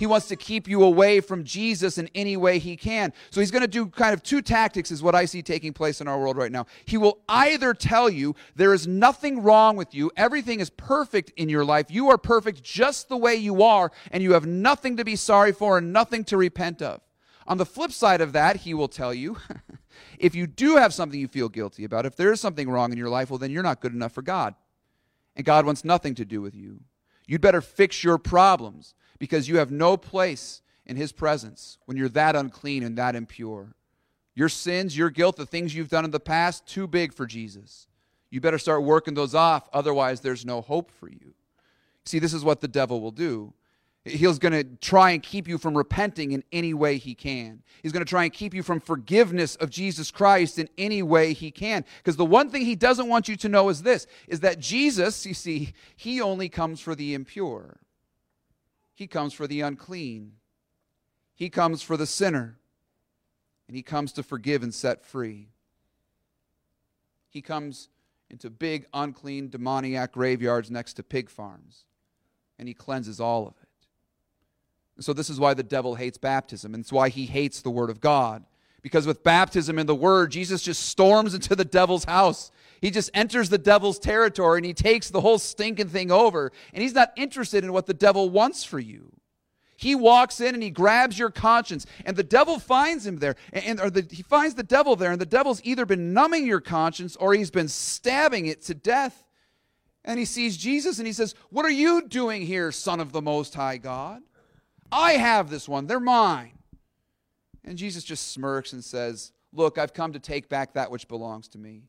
he 0.00 0.06
wants 0.06 0.28
to 0.28 0.36
keep 0.36 0.66
you 0.66 0.82
away 0.82 1.20
from 1.20 1.44
Jesus 1.44 1.98
in 1.98 2.08
any 2.14 2.34
way 2.34 2.58
he 2.58 2.74
can. 2.74 3.12
So 3.30 3.38
he's 3.38 3.50
going 3.50 3.60
to 3.60 3.68
do 3.68 3.84
kind 3.84 4.14
of 4.14 4.22
two 4.22 4.40
tactics, 4.40 4.90
is 4.90 5.02
what 5.02 5.14
I 5.14 5.26
see 5.26 5.42
taking 5.42 5.74
place 5.74 6.00
in 6.00 6.08
our 6.08 6.18
world 6.18 6.38
right 6.38 6.50
now. 6.50 6.64
He 6.86 6.96
will 6.96 7.18
either 7.28 7.74
tell 7.74 8.08
you 8.08 8.34
there 8.56 8.72
is 8.72 8.86
nothing 8.86 9.42
wrong 9.42 9.76
with 9.76 9.94
you, 9.94 10.10
everything 10.16 10.58
is 10.58 10.70
perfect 10.70 11.32
in 11.36 11.50
your 11.50 11.66
life, 11.66 11.90
you 11.90 12.08
are 12.08 12.16
perfect 12.16 12.62
just 12.62 13.10
the 13.10 13.16
way 13.18 13.34
you 13.34 13.62
are, 13.62 13.92
and 14.10 14.22
you 14.22 14.32
have 14.32 14.46
nothing 14.46 14.96
to 14.96 15.04
be 15.04 15.16
sorry 15.16 15.52
for 15.52 15.76
and 15.76 15.92
nothing 15.92 16.24
to 16.24 16.38
repent 16.38 16.80
of. 16.80 17.02
On 17.46 17.58
the 17.58 17.66
flip 17.66 17.92
side 17.92 18.22
of 18.22 18.32
that, 18.32 18.56
he 18.56 18.72
will 18.72 18.88
tell 18.88 19.12
you 19.12 19.36
if 20.18 20.34
you 20.34 20.46
do 20.46 20.76
have 20.76 20.94
something 20.94 21.20
you 21.20 21.28
feel 21.28 21.50
guilty 21.50 21.84
about, 21.84 22.06
if 22.06 22.16
there 22.16 22.32
is 22.32 22.40
something 22.40 22.70
wrong 22.70 22.90
in 22.90 22.96
your 22.96 23.10
life, 23.10 23.28
well, 23.28 23.38
then 23.38 23.50
you're 23.50 23.62
not 23.62 23.82
good 23.82 23.92
enough 23.92 24.12
for 24.12 24.22
God. 24.22 24.54
And 25.36 25.44
God 25.44 25.66
wants 25.66 25.84
nothing 25.84 26.14
to 26.14 26.24
do 26.24 26.40
with 26.40 26.54
you. 26.54 26.80
You'd 27.26 27.42
better 27.42 27.60
fix 27.60 28.02
your 28.02 28.16
problems 28.16 28.94
because 29.20 29.48
you 29.48 29.58
have 29.58 29.70
no 29.70 29.96
place 29.96 30.62
in 30.86 30.96
His 30.96 31.12
presence 31.12 31.78
when 31.84 31.96
you're 31.96 32.08
that 32.08 32.34
unclean 32.34 32.82
and 32.82 32.98
that 32.98 33.14
impure. 33.14 33.76
Your 34.34 34.48
sins, 34.48 34.96
your 34.96 35.10
guilt, 35.10 35.36
the 35.36 35.46
things 35.46 35.72
you've 35.72 35.88
done 35.88 36.04
in 36.04 36.10
the 36.10 36.18
past, 36.18 36.66
too 36.66 36.88
big 36.88 37.12
for 37.12 37.26
Jesus. 37.26 37.86
You 38.30 38.40
better 38.40 38.58
start 38.58 38.82
working 38.82 39.14
those 39.14 39.34
off, 39.34 39.68
otherwise, 39.72 40.20
there's 40.20 40.44
no 40.44 40.60
hope 40.60 40.90
for 40.90 41.08
you. 41.08 41.34
See, 42.04 42.18
this 42.18 42.34
is 42.34 42.42
what 42.42 42.60
the 42.60 42.68
devil 42.68 43.00
will 43.00 43.10
do. 43.12 43.52
He's 44.04 44.38
going 44.38 44.52
to 44.52 44.64
try 44.64 45.10
and 45.10 45.22
keep 45.22 45.46
you 45.46 45.58
from 45.58 45.76
repenting 45.76 46.32
in 46.32 46.42
any 46.52 46.72
way 46.72 46.96
he 46.96 47.14
can. 47.14 47.62
He's 47.82 47.92
going 47.92 48.04
to 48.04 48.08
try 48.08 48.24
and 48.24 48.32
keep 48.32 48.54
you 48.54 48.62
from 48.62 48.80
forgiveness 48.80 49.56
of 49.56 49.68
Jesus 49.68 50.10
Christ 50.10 50.58
in 50.58 50.70
any 50.78 51.02
way 51.02 51.34
he 51.34 51.50
can. 51.50 51.84
Because 51.98 52.16
the 52.16 52.24
one 52.24 52.48
thing 52.48 52.64
he 52.64 52.76
doesn't 52.76 53.08
want 53.08 53.28
you 53.28 53.36
to 53.36 53.48
know 53.48 53.68
is 53.68 53.82
this 53.82 54.06
is 54.26 54.40
that 54.40 54.58
Jesus, 54.58 55.26
you 55.26 55.34
see, 55.34 55.74
he 55.96 56.20
only 56.22 56.48
comes 56.48 56.80
for 56.80 56.94
the 56.94 57.12
impure. 57.12 57.76
He 59.00 59.06
comes 59.06 59.32
for 59.32 59.46
the 59.46 59.62
unclean. 59.62 60.32
He 61.34 61.48
comes 61.48 61.80
for 61.80 61.96
the 61.96 62.06
sinner. 62.06 62.58
And 63.66 63.74
he 63.74 63.82
comes 63.82 64.12
to 64.12 64.22
forgive 64.22 64.62
and 64.62 64.74
set 64.74 65.06
free. 65.06 65.48
He 67.30 67.40
comes 67.40 67.88
into 68.28 68.50
big, 68.50 68.84
unclean, 68.92 69.48
demoniac 69.48 70.12
graveyards 70.12 70.70
next 70.70 70.94
to 70.94 71.02
pig 71.02 71.30
farms. 71.30 71.86
And 72.58 72.68
he 72.68 72.74
cleanses 72.74 73.20
all 73.20 73.46
of 73.46 73.54
it. 73.62 75.02
So, 75.02 75.14
this 75.14 75.30
is 75.30 75.40
why 75.40 75.54
the 75.54 75.62
devil 75.62 75.94
hates 75.94 76.18
baptism, 76.18 76.74
and 76.74 76.82
it's 76.82 76.92
why 76.92 77.08
he 77.08 77.24
hates 77.24 77.62
the 77.62 77.70
Word 77.70 77.88
of 77.88 78.02
God. 78.02 78.44
Because 78.82 79.06
with 79.06 79.22
baptism 79.22 79.78
and 79.78 79.88
the 79.88 79.94
Word, 79.94 80.30
Jesus 80.30 80.62
just 80.62 80.82
storms 80.88 81.34
into 81.34 81.54
the 81.54 81.64
devil's 81.64 82.04
house. 82.04 82.50
He 82.80 82.90
just 82.90 83.10
enters 83.12 83.50
the 83.50 83.58
devil's 83.58 83.98
territory 83.98 84.58
and 84.58 84.64
he 84.64 84.72
takes 84.72 85.10
the 85.10 85.20
whole 85.20 85.38
stinking 85.38 85.88
thing 85.88 86.10
over. 86.10 86.50
And 86.72 86.82
he's 86.82 86.94
not 86.94 87.12
interested 87.16 87.62
in 87.62 87.72
what 87.72 87.86
the 87.86 87.94
devil 87.94 88.30
wants 88.30 88.64
for 88.64 88.78
you. 88.78 89.12
He 89.76 89.94
walks 89.94 90.40
in 90.42 90.54
and 90.54 90.62
he 90.62 90.68
grabs 90.68 91.18
your 91.18 91.30
conscience, 91.30 91.86
and 92.04 92.14
the 92.14 92.22
devil 92.22 92.58
finds 92.58 93.06
him 93.06 93.16
there. 93.16 93.36
And, 93.50 93.80
or 93.80 93.88
the, 93.88 94.06
he 94.10 94.22
finds 94.22 94.54
the 94.54 94.62
devil 94.62 94.94
there, 94.94 95.10
and 95.10 95.18
the 95.18 95.24
devil's 95.24 95.62
either 95.64 95.86
been 95.86 96.12
numbing 96.12 96.46
your 96.46 96.60
conscience 96.60 97.16
or 97.16 97.32
he's 97.32 97.50
been 97.50 97.68
stabbing 97.68 98.44
it 98.44 98.60
to 98.64 98.74
death. 98.74 99.24
And 100.04 100.18
he 100.18 100.26
sees 100.26 100.58
Jesus 100.58 100.98
and 100.98 101.06
he 101.06 101.14
says, 101.14 101.34
What 101.48 101.64
are 101.64 101.70
you 101.70 102.06
doing 102.06 102.42
here, 102.42 102.72
Son 102.72 103.00
of 103.00 103.12
the 103.12 103.22
Most 103.22 103.54
High 103.54 103.78
God? 103.78 104.22
I 104.92 105.12
have 105.12 105.48
this 105.48 105.66
one, 105.66 105.86
they're 105.86 105.98
mine. 105.98 106.59
And 107.64 107.78
Jesus 107.78 108.04
just 108.04 108.32
smirks 108.32 108.72
and 108.72 108.82
says, 108.82 109.32
Look, 109.52 109.78
I've 109.78 109.94
come 109.94 110.12
to 110.12 110.20
take 110.20 110.48
back 110.48 110.74
that 110.74 110.90
which 110.90 111.08
belongs 111.08 111.48
to 111.48 111.58
me. 111.58 111.82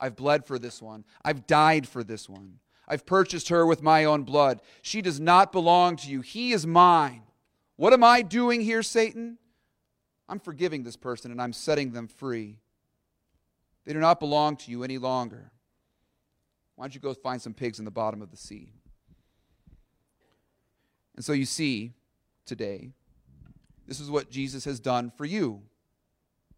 I've 0.00 0.16
bled 0.16 0.46
for 0.46 0.58
this 0.58 0.82
one, 0.82 1.04
I've 1.24 1.46
died 1.46 1.86
for 1.86 2.02
this 2.02 2.28
one. 2.28 2.58
I've 2.86 3.06
purchased 3.06 3.48
her 3.48 3.64
with 3.64 3.82
my 3.82 4.04
own 4.04 4.24
blood. 4.24 4.60
She 4.82 5.00
does 5.00 5.18
not 5.18 5.52
belong 5.52 5.96
to 5.96 6.10
you. 6.10 6.20
He 6.20 6.52
is 6.52 6.66
mine. 6.66 7.22
What 7.76 7.94
am 7.94 8.04
I 8.04 8.20
doing 8.20 8.60
here, 8.60 8.82
Satan? 8.82 9.38
I'm 10.28 10.38
forgiving 10.38 10.82
this 10.82 10.96
person 10.96 11.30
and 11.30 11.40
I'm 11.40 11.54
setting 11.54 11.92
them 11.92 12.08
free. 12.08 12.58
They 13.86 13.94
do 13.94 14.00
not 14.00 14.20
belong 14.20 14.56
to 14.58 14.70
you 14.70 14.84
any 14.84 14.98
longer. 14.98 15.50
Why 16.76 16.84
don't 16.84 16.94
you 16.94 17.00
go 17.00 17.14
find 17.14 17.40
some 17.40 17.54
pigs 17.54 17.78
in 17.78 17.86
the 17.86 17.90
bottom 17.90 18.20
of 18.20 18.30
the 18.30 18.36
sea? 18.36 18.72
And 21.16 21.24
so 21.24 21.32
you 21.32 21.46
see, 21.46 21.92
today. 22.44 22.90
This 23.86 24.00
is 24.00 24.10
what 24.10 24.30
Jesus 24.30 24.64
has 24.64 24.80
done 24.80 25.10
for 25.16 25.24
you 25.24 25.62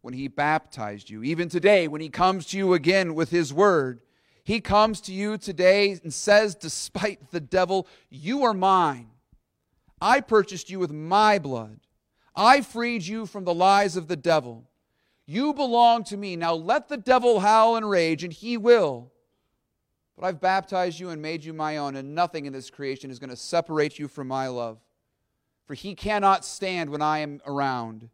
when 0.00 0.14
he 0.14 0.28
baptized 0.28 1.10
you. 1.10 1.22
Even 1.24 1.48
today, 1.48 1.88
when 1.88 2.00
he 2.00 2.08
comes 2.08 2.46
to 2.46 2.56
you 2.56 2.74
again 2.74 3.14
with 3.14 3.30
his 3.30 3.52
word, 3.52 4.00
he 4.44 4.60
comes 4.60 5.00
to 5.02 5.12
you 5.12 5.36
today 5.36 5.98
and 6.02 6.14
says, 6.14 6.54
despite 6.54 7.32
the 7.32 7.40
devil, 7.40 7.88
You 8.08 8.44
are 8.44 8.54
mine. 8.54 9.08
I 10.00 10.20
purchased 10.20 10.70
you 10.70 10.78
with 10.78 10.92
my 10.92 11.38
blood. 11.40 11.80
I 12.36 12.60
freed 12.60 13.04
you 13.04 13.26
from 13.26 13.44
the 13.44 13.54
lies 13.54 13.96
of 13.96 14.06
the 14.06 14.16
devil. 14.16 14.68
You 15.26 15.52
belong 15.52 16.04
to 16.04 16.16
me. 16.16 16.36
Now 16.36 16.54
let 16.54 16.88
the 16.88 16.96
devil 16.96 17.40
howl 17.40 17.74
and 17.74 17.90
rage, 17.90 18.22
and 18.22 18.32
he 18.32 18.56
will. 18.56 19.10
But 20.16 20.26
I've 20.26 20.40
baptized 20.40 21.00
you 21.00 21.08
and 21.08 21.20
made 21.20 21.44
you 21.44 21.52
my 21.52 21.78
own, 21.78 21.96
and 21.96 22.14
nothing 22.14 22.46
in 22.46 22.52
this 22.52 22.70
creation 22.70 23.10
is 23.10 23.18
going 23.18 23.30
to 23.30 23.36
separate 23.36 23.98
you 23.98 24.06
from 24.06 24.28
my 24.28 24.46
love 24.46 24.78
for 25.66 25.74
he 25.74 25.94
cannot 25.94 26.44
stand 26.44 26.90
when 26.90 27.02
I 27.02 27.18
am 27.18 27.40
around, 27.44 28.08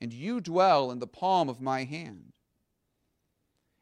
and 0.00 0.12
you 0.12 0.40
dwell 0.40 0.90
in 0.90 0.98
the 0.98 1.06
palm 1.06 1.48
of 1.48 1.60
my 1.60 1.84
hand. 1.84 2.32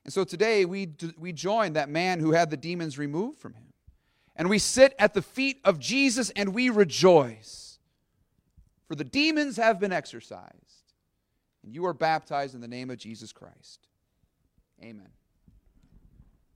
And 0.05 0.13
so 0.13 0.25
today 0.25 0.65
we, 0.65 0.91
we 1.17 1.33
join 1.33 1.75
that 1.75 1.89
man 1.89 2.19
who 2.19 2.33
had 2.33 2.51
the 2.51 2.57
demons 2.57 2.99
removed 2.99 3.39
from 3.39 3.55
him. 3.55 3.73
And 4.35 4.51
we 4.51 4.59
sit 4.59 4.95
at 4.99 5.15
the 5.15 5.23
feet 5.23 5.61
of 5.65 5.79
Jesus 5.79 6.31
and 6.31 6.55
we 6.55 6.71
rejoice. 6.71 7.79
For 8.89 8.95
the 8.97 9.05
demons 9.05 9.57
have 9.57 9.79
been 9.79 9.93
exorcised, 9.93 10.95
and 11.63 11.75
you 11.75 11.87
are 11.87 11.95
baptized 11.95 12.55
in 12.55 12.61
the 12.61 12.69
name 12.69 12.91
of 12.91 12.99
Jesus 12.99 13.33
Christ. 13.33 13.87
Amen. 14.83 15.09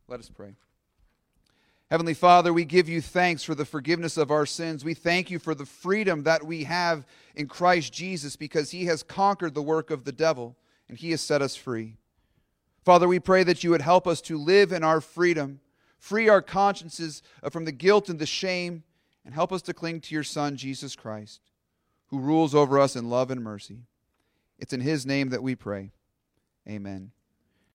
Let 0.09 0.21
us 0.21 0.29
pray. 0.29 0.55
Heavenly 1.91 2.15
Father, 2.15 2.53
we 2.53 2.65
give 2.65 2.89
you 2.89 3.01
thanks 3.01 3.45
for 3.45 3.55
the 3.55 3.65
forgiveness 3.65 4.17
of 4.17 4.33
our 4.33 4.45
sins. 4.45 4.85
We 4.85 4.95
thank 4.95 5.31
you 5.31 5.39
for 5.39 5.55
the 5.55 5.67
freedom 5.67 6.25
that 6.25 6.45
we 6.45 6.65
have 6.65 7.07
in 7.37 7.47
Christ 7.47 7.93
Jesus 7.93 8.35
because 8.35 8.73
he 8.73 8.87
has 8.87 9.05
conquered 9.05 9.55
the 9.55 9.63
work 9.63 9.93
of 9.93 10.03
the 10.03 10.11
devil 10.11 10.57
and 10.89 10.99
he 10.99 11.13
has 11.13 11.21
set 11.21 11.43
us 11.43 11.55
free. 11.55 11.97
Father, 12.85 13.07
we 13.07 13.21
pray 13.21 13.45
that 13.45 13.63
you 13.63 13.71
would 13.71 13.83
help 13.83 14.07
us 14.07 14.21
to 14.23 14.37
live 14.37 14.73
in 14.73 14.83
our 14.83 15.01
freedom, 15.01 15.61
free 15.99 16.29
our 16.29 16.43
consciences 16.43 17.23
from 17.51 17.65
the 17.65 17.73
guilt 17.73 18.09
and 18.09 18.19
the 18.19 18.27
shame, 18.27 18.83
and 19.25 19.33
help 19.35 19.53
us 19.53 19.63
to 19.63 19.75
cling 19.75 20.01
to 20.01 20.15
your 20.15 20.25
Son, 20.25 20.57
Jesus 20.57 20.97
Christ, 20.97 21.41
who 22.09 22.19
rules 22.19 22.55
over 22.55 22.81
us 22.81 22.97
in 22.97 23.11
love 23.11 23.31
and 23.31 23.43
mercy. 23.43 23.79
It's 24.59 24.73
in 24.73 24.81
his 24.81 25.07
name 25.07 25.31
that 25.31 25.43
we 25.43 25.55
pray. 25.55 25.91
Amen. 26.69 27.13